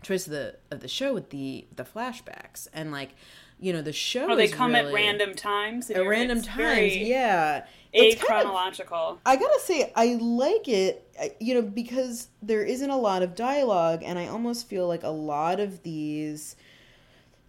[0.03, 3.15] choice of the of the show with the the flashbacks and like
[3.59, 4.31] you know the show.
[4.31, 5.91] Oh, they come really, at random times.
[5.91, 7.65] At random times, yeah.
[7.93, 8.97] It's chronological.
[8.99, 11.35] Kind of, I gotta say, I like it.
[11.41, 15.09] You know, because there isn't a lot of dialogue, and I almost feel like a
[15.09, 16.57] lot of these,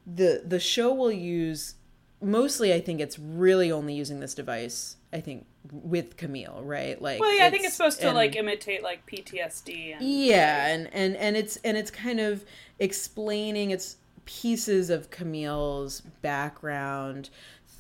[0.06, 1.76] the the show will use.
[2.22, 4.98] Mostly, I think it's really only using this device.
[5.14, 7.02] I think with Camille, right?
[7.02, 9.94] Like, well, yeah, I think it's supposed to and, like imitate like PTSD.
[9.94, 12.44] And, yeah, and and and it's and it's kind of
[12.80, 17.30] explaining its pieces of Camille's background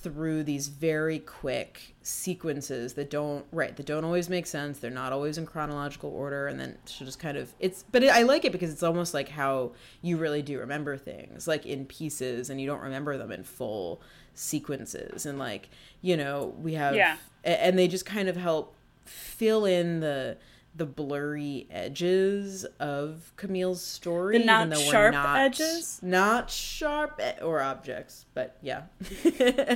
[0.01, 5.11] through these very quick sequences that don't right that don't always make sense they're not
[5.11, 8.45] always in chronological order and then she just kind of it's but it, i like
[8.45, 9.71] it because it's almost like how
[10.01, 14.01] you really do remember things like in pieces and you don't remember them in full
[14.37, 15.69] sequences and like
[16.01, 20.37] you know we have yeah and they just kind of help fill in the
[20.77, 24.37] the blurry edges of Camille's story.
[24.37, 25.99] The not sharp not, edges?
[26.03, 28.83] Not sharp e- or objects, but yeah.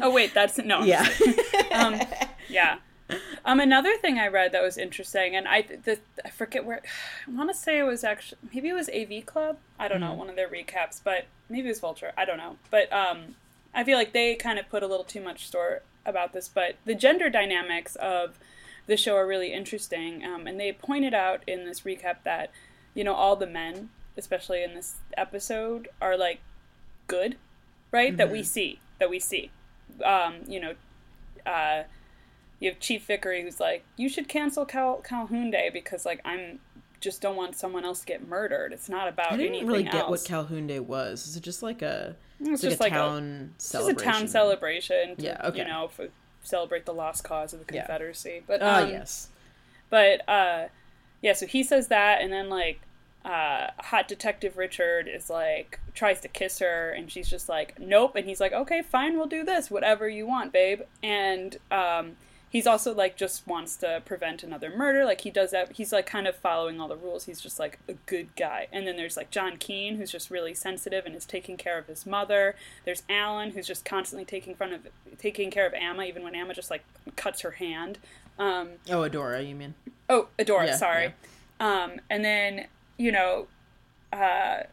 [0.02, 0.84] oh, wait, that's no.
[0.92, 1.08] Yeah.
[1.74, 2.00] um,
[2.50, 2.78] yeah.
[3.44, 6.82] Um, another thing I read that was interesting, and I the, I forget where
[7.28, 9.58] I want to say it was actually maybe it was AV Club.
[9.80, 10.10] I don't mm-hmm.
[10.10, 12.12] know one of their recaps, but maybe it was Vulture.
[12.16, 13.36] I don't know, but um,
[13.74, 16.48] I feel like they kind of put a little too much store about this.
[16.48, 18.38] But the gender dynamics of
[18.88, 20.26] the show are really interesting.
[20.26, 22.52] Um, and they pointed out in this recap that,
[22.94, 26.40] you know, all the men, especially in this episode, are like
[27.08, 27.38] good,
[27.92, 28.10] right?
[28.10, 28.18] Mm-hmm.
[28.18, 28.46] That we mm-hmm.
[28.46, 29.52] see, that we see.
[30.04, 30.74] Um, you know,
[31.46, 31.84] uh,
[32.60, 36.60] you have Chief Vickery who's like, you should cancel Cal- Calhoun Day because like I'm
[37.02, 38.72] just don't want someone else to get murdered.
[38.72, 40.10] It's not about I didn't really get else.
[40.10, 41.28] what Calhoun Day was.
[41.28, 43.98] Is it just like a it's like just a like town a, celebration?
[43.98, 45.16] Just a town celebration.
[45.18, 45.60] To, yeah, okay.
[45.60, 46.08] You know, for
[46.44, 48.36] celebrate the lost cause of the Confederacy.
[48.36, 48.42] Yeah.
[48.48, 49.30] But um, uh, yes,
[49.90, 50.68] but uh,
[51.22, 51.34] yeah.
[51.34, 52.82] So he says that, and then like
[53.26, 58.16] uh, hot detective Richard is like tries to kiss her, and she's just like, nope.
[58.16, 60.82] And he's like, okay, fine, we'll do this, whatever you want, babe.
[61.04, 62.18] And um,
[62.52, 65.06] he's also like just wants to prevent another murder.
[65.06, 65.72] Like he does that.
[65.72, 67.26] He's like kind of following all the rules.
[67.26, 68.68] He's just like a good guy.
[68.72, 71.88] And then there's like John Keene, who's just really sensitive and is taking care of
[71.88, 72.56] his mother.
[72.86, 74.88] There's Alan, who's just constantly taking front of
[75.18, 76.84] taking care of Amma, even when Amma just like
[77.16, 77.98] cuts her hand.
[78.38, 79.74] Um, oh, Adora, you mean?
[80.10, 80.68] Oh, Adora.
[80.68, 81.14] Yeah, sorry.
[81.60, 81.84] Yeah.
[81.84, 83.48] Um, and then you know,
[84.12, 84.64] uh,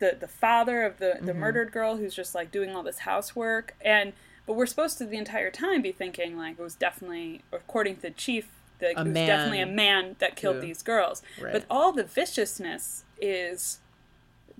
[0.00, 1.40] the the father of the the mm-hmm.
[1.40, 4.12] murdered girl who's just like doing all this housework and
[4.46, 8.02] but we're supposed to the entire time be thinking like it was definitely according to
[8.02, 9.26] the chief the, it was man.
[9.26, 11.52] definitely a man that killed these girls right.
[11.52, 13.78] but all the viciousness is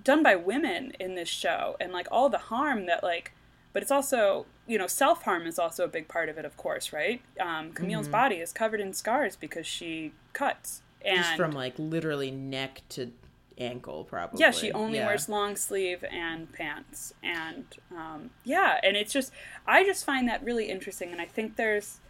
[0.03, 3.32] done by women in this show and like all the harm that like
[3.72, 6.93] but it's also you know self-harm is also a big part of it of course
[6.93, 8.12] right um, camille's mm-hmm.
[8.12, 13.12] body is covered in scars because she cuts and Just from like literally neck to
[13.59, 14.40] ankle, probably.
[14.40, 15.07] Yeah, she only yeah.
[15.07, 19.32] wears long sleeve and pants, and um, yeah, and it's just
[19.66, 22.00] I just find that really interesting, and I think there's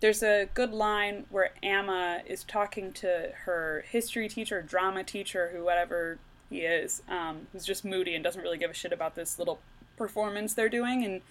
[0.00, 5.64] there's a good line where Amma is talking to her history teacher, drama teacher, who
[5.64, 6.18] whatever
[6.50, 9.60] he is, um, who's just moody and doesn't really give a shit about this little
[9.96, 11.22] performance they're doing, and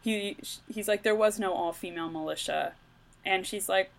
[0.00, 0.36] he
[0.68, 2.72] he's like, there was no all female militia,
[3.24, 3.90] and she's like,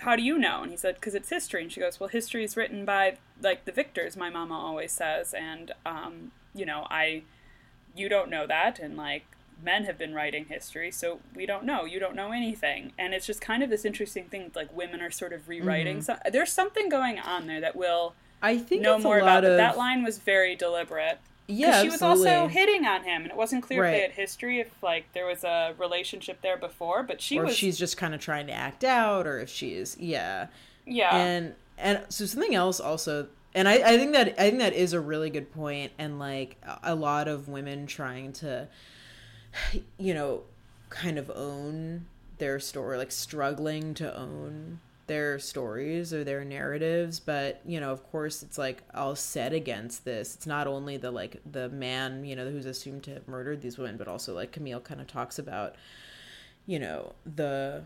[0.00, 0.62] how do you know?
[0.62, 1.62] And he said, because it's history.
[1.62, 4.16] And she goes, well, history is written by like the victors.
[4.16, 7.22] My mama always says, and um, you know, I,
[7.96, 9.24] you don't know that, and like
[9.62, 11.84] men have been writing history, so we don't know.
[11.84, 14.50] You don't know anything, and it's just kind of this interesting thing.
[14.54, 15.98] Like women are sort of rewriting.
[15.98, 16.22] Mm-hmm.
[16.24, 18.14] So there's something going on there that will.
[18.40, 19.52] I think know more about of...
[19.52, 19.56] it.
[19.56, 21.18] That line was very deliberate.
[21.50, 23.88] Yeah, she was also hitting on him, and it wasn't clear right.
[23.88, 27.02] if they had history, if like there was a relationship there before.
[27.02, 27.56] But she or was.
[27.56, 30.48] she's just kind of trying to act out, or if she is, yeah,
[30.84, 31.16] yeah.
[31.16, 34.92] And and so something else also, and I I think that I think that is
[34.92, 38.68] a really good point, and like a lot of women trying to,
[39.98, 40.42] you know,
[40.90, 42.06] kind of own
[42.38, 47.18] their story, like struggling to own their stories or their narratives.
[47.18, 50.36] But you know of course it's like all set against this.
[50.36, 53.76] It's not only the like the man you know who's assumed to have murdered these
[53.76, 55.74] women but also like camille kind of talks about
[56.66, 57.82] you know the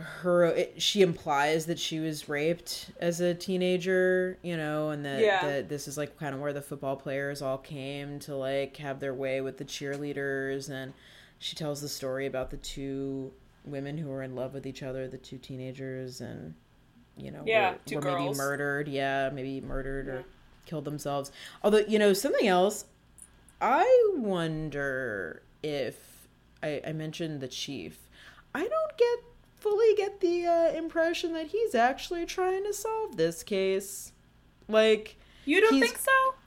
[0.00, 5.20] her it, she implies that she was raped as a teenager you know and that,
[5.20, 5.46] yeah.
[5.46, 9.00] that this is like kind of where the football players all came to like have
[9.00, 10.92] their way with the cheerleaders and
[11.40, 13.32] she tells the story about the two
[13.64, 16.54] women who were in love with each other, the two teenagers, and
[17.16, 18.88] you know, yeah, were, were maybe murdered.
[18.88, 20.12] Yeah, maybe murdered yeah.
[20.12, 20.24] or
[20.66, 21.32] killed themselves.
[21.64, 22.84] Although you know something else,
[23.60, 26.28] I wonder if
[26.62, 27.98] I, I mentioned the chief.
[28.54, 29.18] I don't get
[29.60, 34.12] fully get the uh, impression that he's actually trying to solve this case.
[34.68, 36.10] Like you don't think so?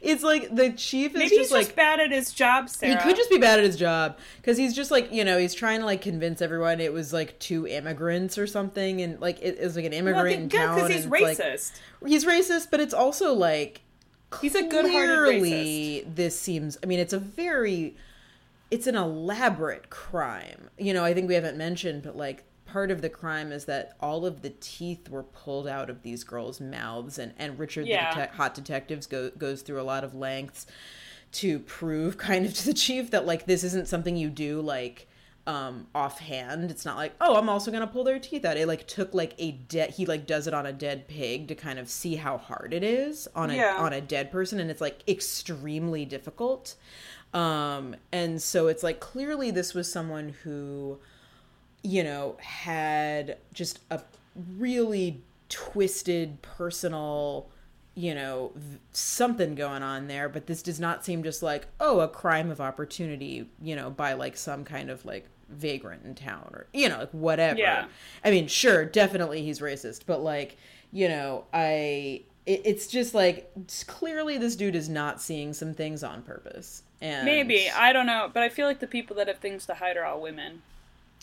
[0.00, 2.68] it's like the chief is Maybe just he's like just bad at his job.
[2.68, 3.00] Sarah.
[3.00, 5.54] He could just be bad at his job because he's just like you know he's
[5.54, 9.58] trying to like convince everyone it was like two immigrants or something, and like it
[9.58, 10.74] is like an immigrant well, in town.
[10.74, 11.80] because he's racist.
[12.00, 13.82] Like, he's racist, but it's also like
[14.40, 16.14] he's a good-hearted racist.
[16.16, 16.76] This seems.
[16.82, 17.96] I mean, it's a very
[18.70, 20.70] it's an elaborate crime.
[20.78, 23.96] You know, I think we haven't mentioned, but like part of the crime is that
[24.00, 28.14] all of the teeth were pulled out of these girls' mouths, and and Richard, yeah.
[28.14, 30.66] the hot detectives, go, goes through a lot of lengths
[31.32, 35.08] to prove kind of to the chief that like this isn't something you do like
[35.46, 38.86] um offhand it's not like oh i'm also gonna pull their teeth out it like
[38.86, 41.88] took like a dead he like does it on a dead pig to kind of
[41.88, 43.76] see how hard it is on a yeah.
[43.78, 46.74] on a dead person and it's like extremely difficult
[47.32, 50.98] um and so it's like clearly this was someone who
[51.82, 54.00] you know, had just a
[54.58, 57.48] really twisted personal,
[57.94, 58.52] you know,
[58.92, 60.28] something going on there.
[60.28, 64.12] But this does not seem just like, oh, a crime of opportunity, you know, by
[64.12, 67.58] like some kind of like vagrant in town or, you know, like whatever.
[67.58, 67.86] Yeah.
[68.24, 70.56] I mean, sure, definitely he's racist, but like,
[70.92, 72.22] you know, I.
[72.46, 73.50] it's just like
[73.86, 76.82] clearly this dude is not seeing some things on purpose.
[77.00, 79.74] And maybe I don't know, but I feel like the people that have things to
[79.74, 80.62] hide are all women.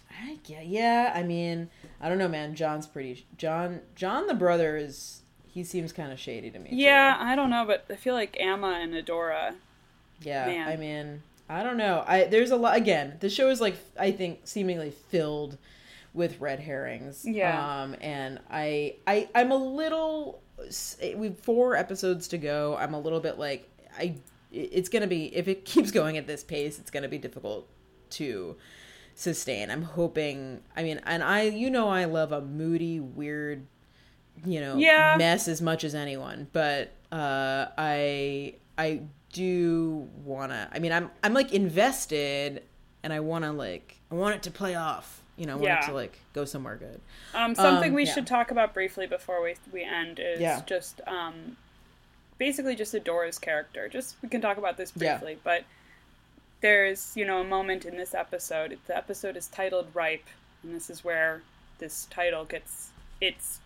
[0.10, 1.12] I, yeah, yeah.
[1.14, 1.70] I mean,
[2.02, 2.56] I don't know, man.
[2.56, 3.26] John's pretty.
[3.38, 5.22] John, John, the brother is.
[5.46, 6.70] He seems kind of shady to me.
[6.72, 7.24] Yeah, too.
[7.24, 9.56] I don't know, but I feel like Amma and Adora.
[10.22, 10.68] Yeah, man.
[10.68, 12.04] I mean, I don't know.
[12.08, 12.76] I there's a lot.
[12.76, 15.58] Again, the show is like I think seemingly filled
[16.14, 17.24] with red herrings.
[17.26, 17.82] Yeah.
[17.82, 20.42] Um, and I, I, I'm a little.
[21.16, 22.76] We've four episodes to go.
[22.78, 24.16] I'm a little bit like I.
[24.52, 27.68] It's gonna be if it keeps going at this pace, it's gonna be difficult
[28.12, 28.56] to
[29.18, 29.72] sustain.
[29.72, 30.62] I'm hoping.
[30.76, 33.66] I mean, and I, you know, I love a moody, weird,
[34.46, 35.16] you know, yeah.
[35.18, 36.48] mess as much as anyone.
[36.54, 39.02] But uh, I, I
[39.34, 40.70] do wanna.
[40.72, 42.64] I mean, I'm, I'm like invested,
[43.04, 45.22] and I wanna like, I want it to play off.
[45.36, 45.84] You know, I want yeah.
[45.84, 47.00] it to like go somewhere good.
[47.36, 48.14] Um, something um, we yeah.
[48.14, 51.58] should talk about briefly before we we end is just um,
[52.38, 53.88] basically just Adora's character.
[53.88, 55.64] Just we can talk about this briefly, but
[56.62, 58.78] there's you know a moment in this episode.
[58.88, 60.26] The episode is titled ripe
[60.64, 61.42] and this is where
[61.80, 62.90] this title gets
[63.22, 63.60] its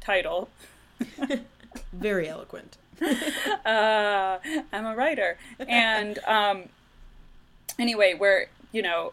[0.00, 0.48] title.
[1.92, 2.76] Very eloquent.
[3.66, 4.38] Uh,
[4.72, 5.38] i'm a writer.
[5.58, 6.68] And um,
[7.78, 9.12] anyway where you know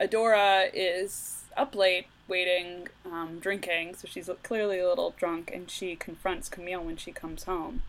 [0.00, 5.96] adora is up late waiting um, drinking so she's clearly a little drunk and she
[5.96, 7.82] confronts camille when she comes home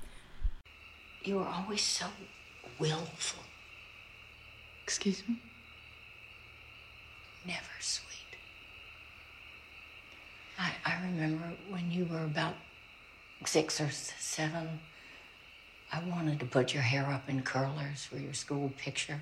[1.24, 2.08] you were always so
[2.80, 3.44] willful
[4.92, 5.38] Excuse me?
[7.48, 8.36] Never sweet.
[10.60, 12.56] I, I remember when you were about
[13.46, 14.82] six or seven,
[15.94, 19.22] I wanted to put your hair up in curlers for your school picture.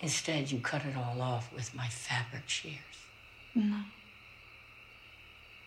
[0.00, 2.78] Instead, you cut it all off with my fabric shears.
[3.54, 3.80] No.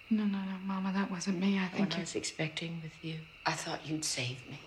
[0.10, 1.58] No, no, no, Mama, that wasn't me.
[1.58, 1.98] I think what.
[1.98, 3.16] I was expecting with you.
[3.46, 4.60] I thought you'd save me.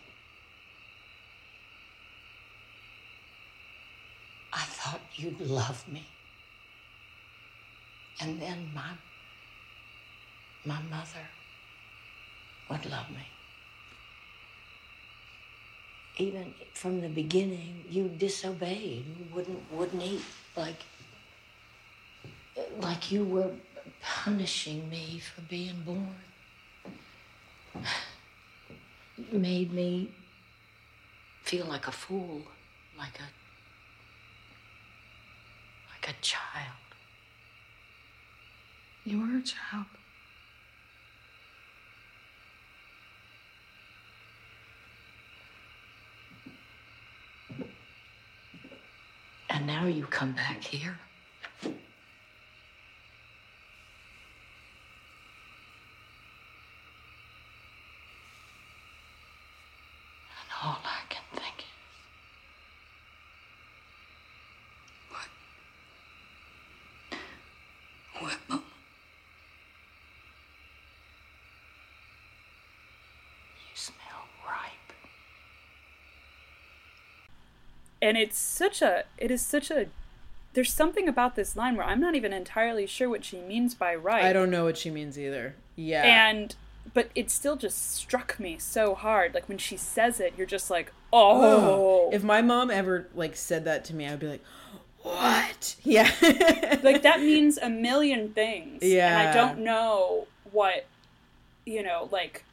[4.52, 6.04] I thought you'd love me.
[8.20, 8.90] And then my,
[10.64, 11.26] my mother
[12.68, 13.26] would love me.
[16.16, 19.04] Even from the beginning, you disobeyed.
[19.06, 20.22] You wouldn't, wouldn't eat
[20.56, 20.82] like,
[22.80, 23.52] like you were
[24.02, 26.14] punishing me for being born.
[29.32, 30.10] made me
[31.42, 32.42] feel like a fool,
[32.96, 33.28] like a
[35.90, 36.88] like a child.
[39.04, 39.86] You were a child.
[49.50, 50.98] And now you come back here.
[60.62, 61.64] All I can think is.
[65.10, 65.28] What?
[68.22, 68.62] What, Mama?
[73.70, 74.92] You smell ripe.
[78.00, 79.86] and it's such a it is such a
[80.54, 83.94] there's something about this line where I'm not even entirely sure what she means by
[83.94, 84.24] right.
[84.24, 85.54] I don't know what she means either.
[85.76, 86.02] Yeah.
[86.02, 86.56] And
[86.94, 89.34] but it still just struck me so hard.
[89.34, 91.42] Like when she says it, you're just like, oh.
[91.42, 92.10] oh.
[92.12, 94.44] If my mom ever like said that to me, I'd be like,
[95.02, 95.76] what?
[95.84, 96.10] Yeah.
[96.82, 98.82] like that means a million things.
[98.82, 99.20] Yeah.
[99.20, 100.86] And I don't know what,
[101.64, 102.44] you know, like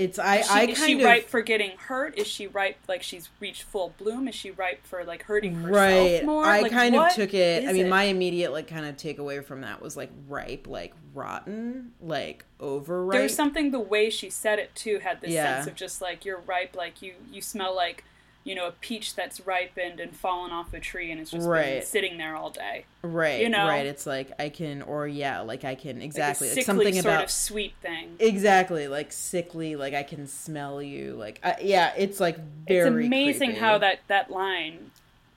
[0.00, 2.18] it's I she, I is she of, ripe for getting hurt?
[2.18, 4.28] Is she ripe like she's reached full bloom?
[4.28, 6.24] Is she ripe for like hurting herself right.
[6.24, 6.44] more?
[6.44, 7.68] I like, kind of took it.
[7.68, 7.90] I mean, it?
[7.90, 13.12] my immediate like kind of takeaway from that was like ripe, like rotten, like overripe.
[13.12, 15.56] There was something the way she said it too had this yeah.
[15.56, 18.04] sense of just like you're ripe, like you you smell like
[18.42, 21.80] you know, a peach that's ripened and fallen off a tree and it's just right.
[21.80, 22.84] been sitting there all day.
[23.02, 23.40] Right.
[23.40, 23.84] You know, right.
[23.86, 27.24] It's like I can, or yeah, like I can exactly like, like something sort about
[27.24, 28.16] of sweet thing.
[28.18, 31.14] Exactly, like sickly, like I can smell you.
[31.14, 33.04] Like I, yeah, it's like very.
[33.04, 33.60] It's amazing creepy.
[33.60, 34.90] how that that line,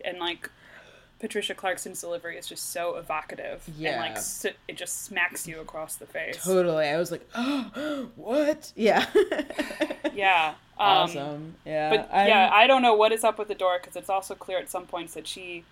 [0.03, 0.49] and like
[1.23, 3.63] Patricia Clarkson's delivery is just so evocative.
[3.77, 4.03] Yeah.
[4.03, 6.43] And like it just smacks you across the face.
[6.43, 6.85] Totally.
[6.89, 8.73] I was like, oh, what?
[8.75, 9.05] Yeah.
[10.13, 10.55] yeah.
[10.77, 11.55] Um, awesome.
[11.65, 11.91] Yeah.
[11.91, 12.27] But I'm...
[12.27, 14.85] yeah, I don't know what is up with Adora because it's also clear at some
[14.85, 15.63] points that she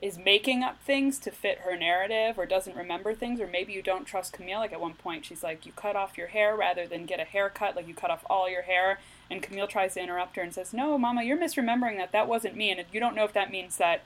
[0.00, 3.82] is making up things to fit her narrative or doesn't remember things or maybe you
[3.82, 6.86] don't trust Camille like at one point she's like you cut off your hair rather
[6.86, 8.98] than get a haircut like you cut off all your hair
[9.30, 12.56] and Camille tries to interrupt her and says no mama you're misremembering that that wasn't
[12.56, 14.02] me and you don't know if that means that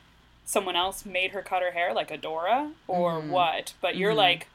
[0.46, 3.30] someone else made her cut her hair like Adora or mm-hmm.
[3.30, 4.18] what but you're mm-hmm.
[4.18, 4.48] like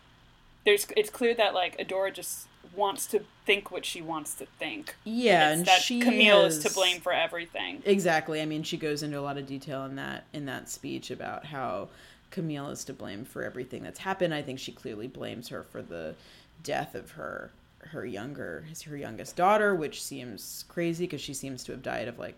[0.65, 4.95] there's it's clear that like Adora just wants to think what she wants to think.
[5.03, 6.57] Yeah, and, that she Camille has...
[6.57, 7.81] is to blame for everything.
[7.85, 8.41] Exactly.
[8.41, 11.45] I mean, she goes into a lot of detail in that in that speech about
[11.45, 11.89] how
[12.29, 14.33] Camille is to blame for everything that's happened.
[14.33, 16.15] I think she clearly blames her for the
[16.63, 21.71] death of her her younger her youngest daughter, which seems crazy because she seems to
[21.71, 22.35] have died of like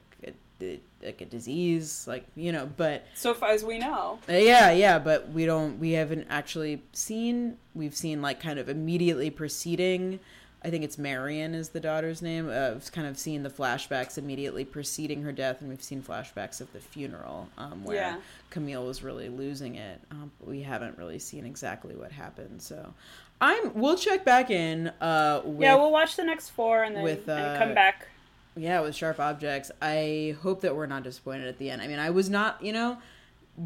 [1.03, 2.69] like a disease, like you know.
[2.77, 4.99] But so far as we know, uh, yeah, yeah.
[4.99, 5.79] But we don't.
[5.79, 7.57] We haven't actually seen.
[7.73, 10.19] We've seen like kind of immediately preceding
[10.65, 12.49] I think it's Marian is the daughter's name.
[12.49, 16.71] Uh, kind of seeing the flashbacks immediately preceding her death, and we've seen flashbacks of
[16.71, 18.17] the funeral um, where Yeah.
[18.49, 19.99] Camille was really losing it.
[20.11, 22.61] Um, but we haven't really seen exactly what happened.
[22.61, 22.93] So
[23.41, 23.73] I'm.
[23.73, 24.87] We'll check back in.
[25.01, 28.07] Uh, with, yeah, we'll watch the next four and then with, and uh, come back.
[28.55, 29.71] Yeah, with sharp objects.
[29.81, 31.81] I hope that we're not disappointed at the end.
[31.81, 32.63] I mean, I was not.
[32.63, 32.97] You know,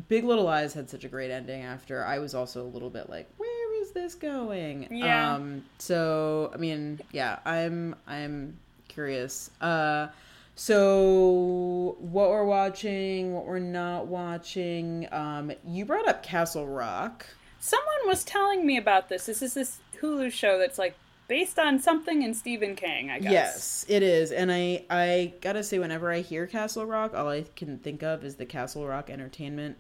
[0.08, 1.64] Big Little Lies had such a great ending.
[1.64, 4.88] After I was also a little bit like, where is this going?
[4.92, 5.36] Yeah.
[5.36, 5.66] Um.
[5.78, 7.96] So I mean, yeah, I'm.
[8.08, 8.58] I'm
[8.88, 9.52] curious.
[9.62, 10.08] Uh.
[10.56, 15.08] So what we're watching, what we're not watching.
[15.12, 15.52] Um.
[15.66, 17.26] You brought up Castle Rock.
[17.60, 19.26] Someone was telling me about this.
[19.26, 20.96] This is this Hulu show that's like
[21.28, 23.32] based on something in Stephen King, I guess.
[23.32, 24.32] Yes, it is.
[24.32, 28.24] And I I gotta say, whenever I hear Castle Rock, all I can think of
[28.24, 29.78] is the Castle Rock Entertainment,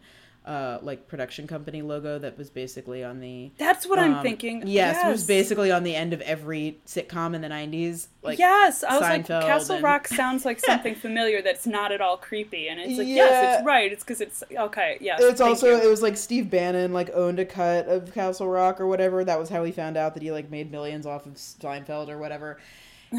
[0.47, 3.51] uh, like production company logo that was basically on the.
[3.57, 4.63] That's what I'm um, thinking.
[4.65, 8.07] Yes, it was basically on the end of every sitcom in the '90s.
[8.23, 11.99] Like yes, I was like, Castle and- Rock sounds like something familiar that's not at
[11.99, 13.15] all creepy, and it's like, Yeah.
[13.15, 13.91] yes, it's right.
[13.91, 14.97] It's because it's okay.
[15.01, 15.83] Yes, It's also you.
[15.83, 19.25] it was like Steve Bannon like owned a cut of Castle Rock or whatever.
[19.25, 22.17] That was how he found out that he like made millions off of Seinfeld or
[22.17, 22.57] whatever.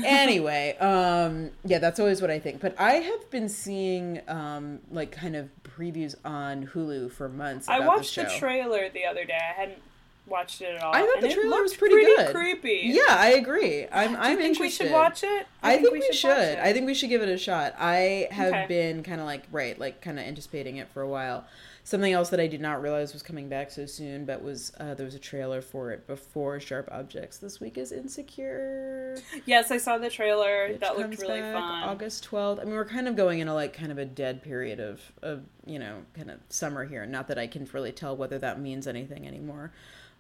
[0.05, 2.61] Anyway, um yeah, that's always what I think.
[2.61, 7.69] But I have been seeing um like kind of previews on Hulu for months.
[7.69, 9.39] I watched the the trailer the other day.
[9.39, 9.79] I hadn't
[10.27, 10.95] watched it at all.
[10.95, 12.35] I thought the trailer was pretty, good.
[12.35, 12.81] creepy.
[12.85, 13.87] Yeah, I agree.
[13.91, 14.85] I'm Do I'm think interested.
[14.85, 15.47] we should watch it?
[15.63, 16.37] I, think, we watch should.
[16.39, 16.59] it.
[16.59, 17.75] I think we should give it a shot.
[17.79, 18.67] I have Okay.
[18.69, 21.47] been kind of like right, like kind of anticipating it for a while.
[21.89, 24.93] Something else that I did not realize was coming back so soon, but was uh,
[24.93, 29.17] there was a trailer for it before Sharp Objects this week is Insecure.
[29.47, 30.69] Yes, I saw the trailer.
[30.69, 31.85] which that looked really fun.
[31.85, 32.61] August twelfth.
[32.61, 35.45] I mean, we're kind of going into like kind of a dead period of of
[35.65, 37.07] you know kind of summer here.
[37.07, 39.73] Not that I can really tell whether that means anything anymore.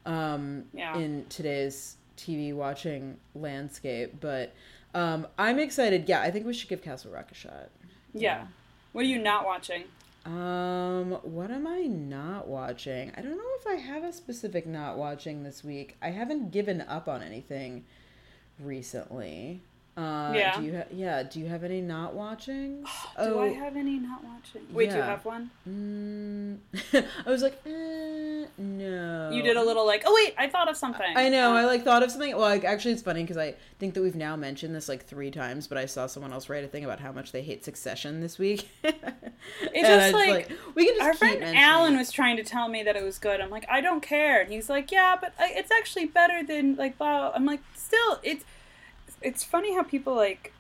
[0.07, 0.97] Um, Yeah.
[0.97, 4.55] In today's TV watching landscape, but
[4.95, 6.09] um, I'm excited.
[6.09, 7.69] Yeah, I think we should give Castle Rock a shot.
[8.15, 8.47] Yeah.
[8.93, 9.85] What are you not watching?
[10.27, 13.13] Um, what am I not watching?
[13.17, 15.97] I don't know if I have a specific not watching this week.
[16.03, 17.85] I haven't given up on anything
[18.61, 19.61] recently.
[19.97, 20.57] Uh, Yeah.
[20.59, 21.23] Do you ha- yeah?
[21.25, 22.85] Do you have any not watching?
[23.19, 24.63] Do I have any not watching?
[24.73, 25.07] Wait, do you Oh.
[25.07, 25.51] have one?
[25.69, 26.59] Mm,
[27.27, 27.71] I was like, eh,
[28.59, 29.31] no.
[29.31, 31.07] You did a little like, oh wait, I thought of something.
[31.17, 31.51] I know.
[31.51, 32.31] Um, I like thought of something.
[32.33, 35.31] Well, like, actually, it's funny because I think that we've now mentioned this like three
[35.31, 38.21] times, but I saw someone else write a thing about how much they hate Succession
[38.21, 38.69] this week.
[38.83, 41.99] it's just like- we can just Our friend Alan it.
[41.99, 43.41] was trying to tell me that it was good.
[43.41, 44.41] I'm like, I don't care.
[44.41, 47.33] And he's like, yeah, but I, it's actually better than like blah.
[47.35, 48.45] I'm like, still, it's
[49.21, 50.53] it's funny how people like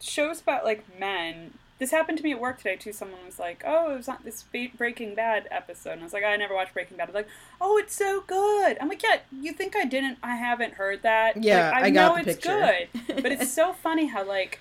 [0.00, 1.54] shows about like men.
[1.78, 2.92] This happened to me at work today too.
[2.92, 6.12] Someone was like, "Oh, it was on this Ba- Breaking Bad episode," and I was
[6.12, 7.28] like, "I never watched Breaking Bad." They're like,
[7.60, 10.18] "Oh, it's so good." I'm like, "Yeah, you think I didn't?
[10.22, 11.42] I haven't heard that.
[11.42, 12.86] Yeah, like, I got know the it's picture.
[13.06, 14.58] good." But it's so funny how like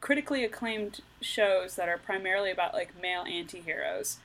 [0.00, 4.16] critically acclaimed shows that are primarily about like male anti-heroes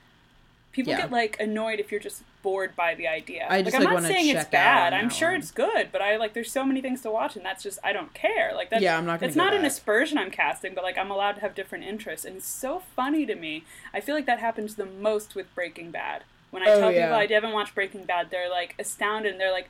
[0.72, 1.02] people Yeah.
[1.02, 3.44] get like annoyed if you're just bored by the idea.
[3.50, 4.92] I just, like i'm like, not saying it's bad.
[4.92, 5.40] i'm sure one.
[5.40, 7.92] it's good but i like there's so many things to watch and that's just i
[7.92, 8.52] don't care.
[8.54, 11.32] Like that's Yeah, I'm not that's not an aspersion i'm casting but like i'm allowed
[11.32, 13.64] to have different interests and it's so funny to me.
[13.92, 16.22] I feel like that happens the most with breaking bad.
[16.52, 17.06] When i Oh, tell yeah.
[17.06, 19.32] people i haven't watched breaking bad they're like astounded.
[19.32, 19.68] And they're like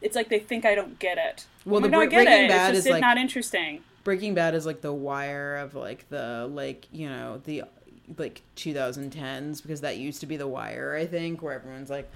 [0.00, 1.46] it's like they think i don't get it.
[1.66, 2.48] Well, I'm the like, no, I get Breaking it.
[2.48, 3.82] Bad it's is, just like- not interesting.
[4.04, 7.64] Breaking Bad is like the wire of like the like you know the
[8.18, 12.10] like 2010s because that used to be the wire I think where everyone's like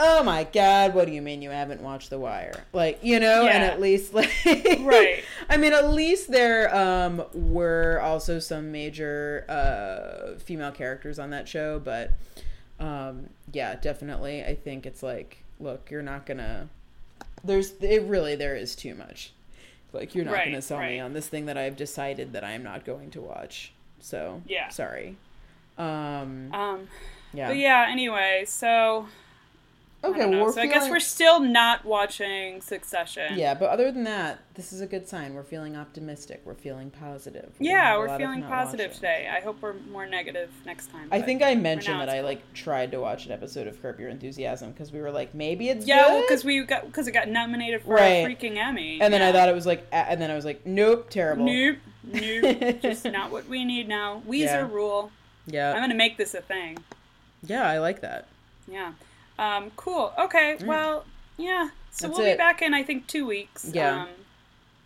[0.00, 3.46] oh my god what do you mean you haven't watched the wire like you know
[3.46, 4.30] and at least like
[4.80, 5.22] Right.
[5.48, 11.48] I mean at least there um were also some major uh female characters on that
[11.48, 12.12] show but
[12.80, 16.68] um yeah definitely I think it's like look you're not gonna
[17.44, 19.32] there's it really there is too much
[19.92, 22.44] like you're not Right, going to sell me on this thing that I've decided that
[22.44, 23.72] I am not going to watch.
[24.00, 24.68] So Yeah.
[24.68, 25.16] sorry.
[25.78, 26.88] Um, um
[27.32, 27.48] yeah.
[27.48, 29.06] but yeah anyway so
[30.04, 30.26] Okay.
[30.26, 33.36] Well, we're so I guess we're still not watching Succession.
[33.36, 35.34] Yeah, but other than that, this is a good sign.
[35.34, 36.40] We're feeling optimistic.
[36.44, 37.50] We're feeling positive.
[37.58, 38.94] We Yeah, we're feeling positive watching.
[39.00, 39.28] today.
[39.28, 41.08] I hope we're more negative next time.
[41.10, 44.08] I think I mentioned that I like tried to watch an episode of Curb Your
[44.08, 46.26] Enthusiasm because we were like, maybe it's Yeah, good.
[46.28, 48.24] because we got because it got nominated for Right.
[48.24, 49.00] a freaking Emmy.
[49.00, 51.44] and then I thought it was like, and then I was like, nope, terrible.
[51.44, 54.22] nope, nope, just not what we need now.
[54.28, 54.68] Weezer Yeah.
[54.70, 55.10] rule.
[55.48, 56.78] Yeah, I'm gonna make this a thing.
[57.42, 58.26] yeah, I like that.
[58.70, 58.92] Yeah.
[59.38, 60.12] Um, cool.
[60.18, 60.56] Okay.
[60.64, 61.04] Well,
[61.36, 61.70] yeah.
[61.90, 62.10] So Mm.
[62.10, 63.70] That's we'll be back in I think two weeks.
[63.72, 64.02] Yeah.
[64.02, 64.08] Um,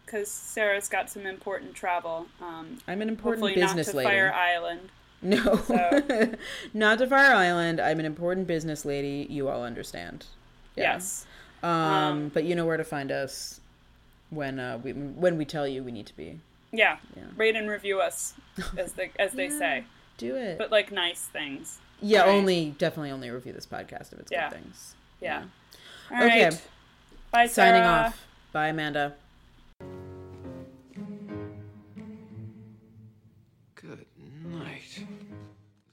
[0.04, 2.26] because Sarah's got some important travel.
[2.40, 4.08] Um, I'm an important hopefully business not to lady.
[4.10, 4.90] Fire Island.
[5.22, 6.34] No, So-
[6.74, 7.80] not to Fire Island.
[7.80, 9.26] I'm an important business lady.
[9.30, 10.26] You all understand.
[10.76, 10.94] Yeah.
[10.94, 11.26] Yes.
[11.62, 13.60] Um, Um, but you know where to find us.
[14.30, 16.38] when uh, we when we tell you we need to be.
[16.72, 16.96] Yeah.
[17.16, 17.24] yeah.
[17.36, 18.34] Rate and review us,
[18.76, 19.84] as they as they yeah, say.
[20.22, 20.58] Do it.
[20.58, 21.78] But like nice things.
[22.00, 22.28] Yeah, right?
[22.28, 24.48] only definitely only review this podcast if it's yeah.
[24.50, 24.94] good things.
[25.20, 25.44] Yeah.
[26.10, 26.24] yeah.
[26.24, 26.50] okay.
[27.30, 27.46] Bye.
[27.46, 27.48] Sarah.
[27.48, 28.26] Signing off.
[28.52, 29.14] Bye, Amanda.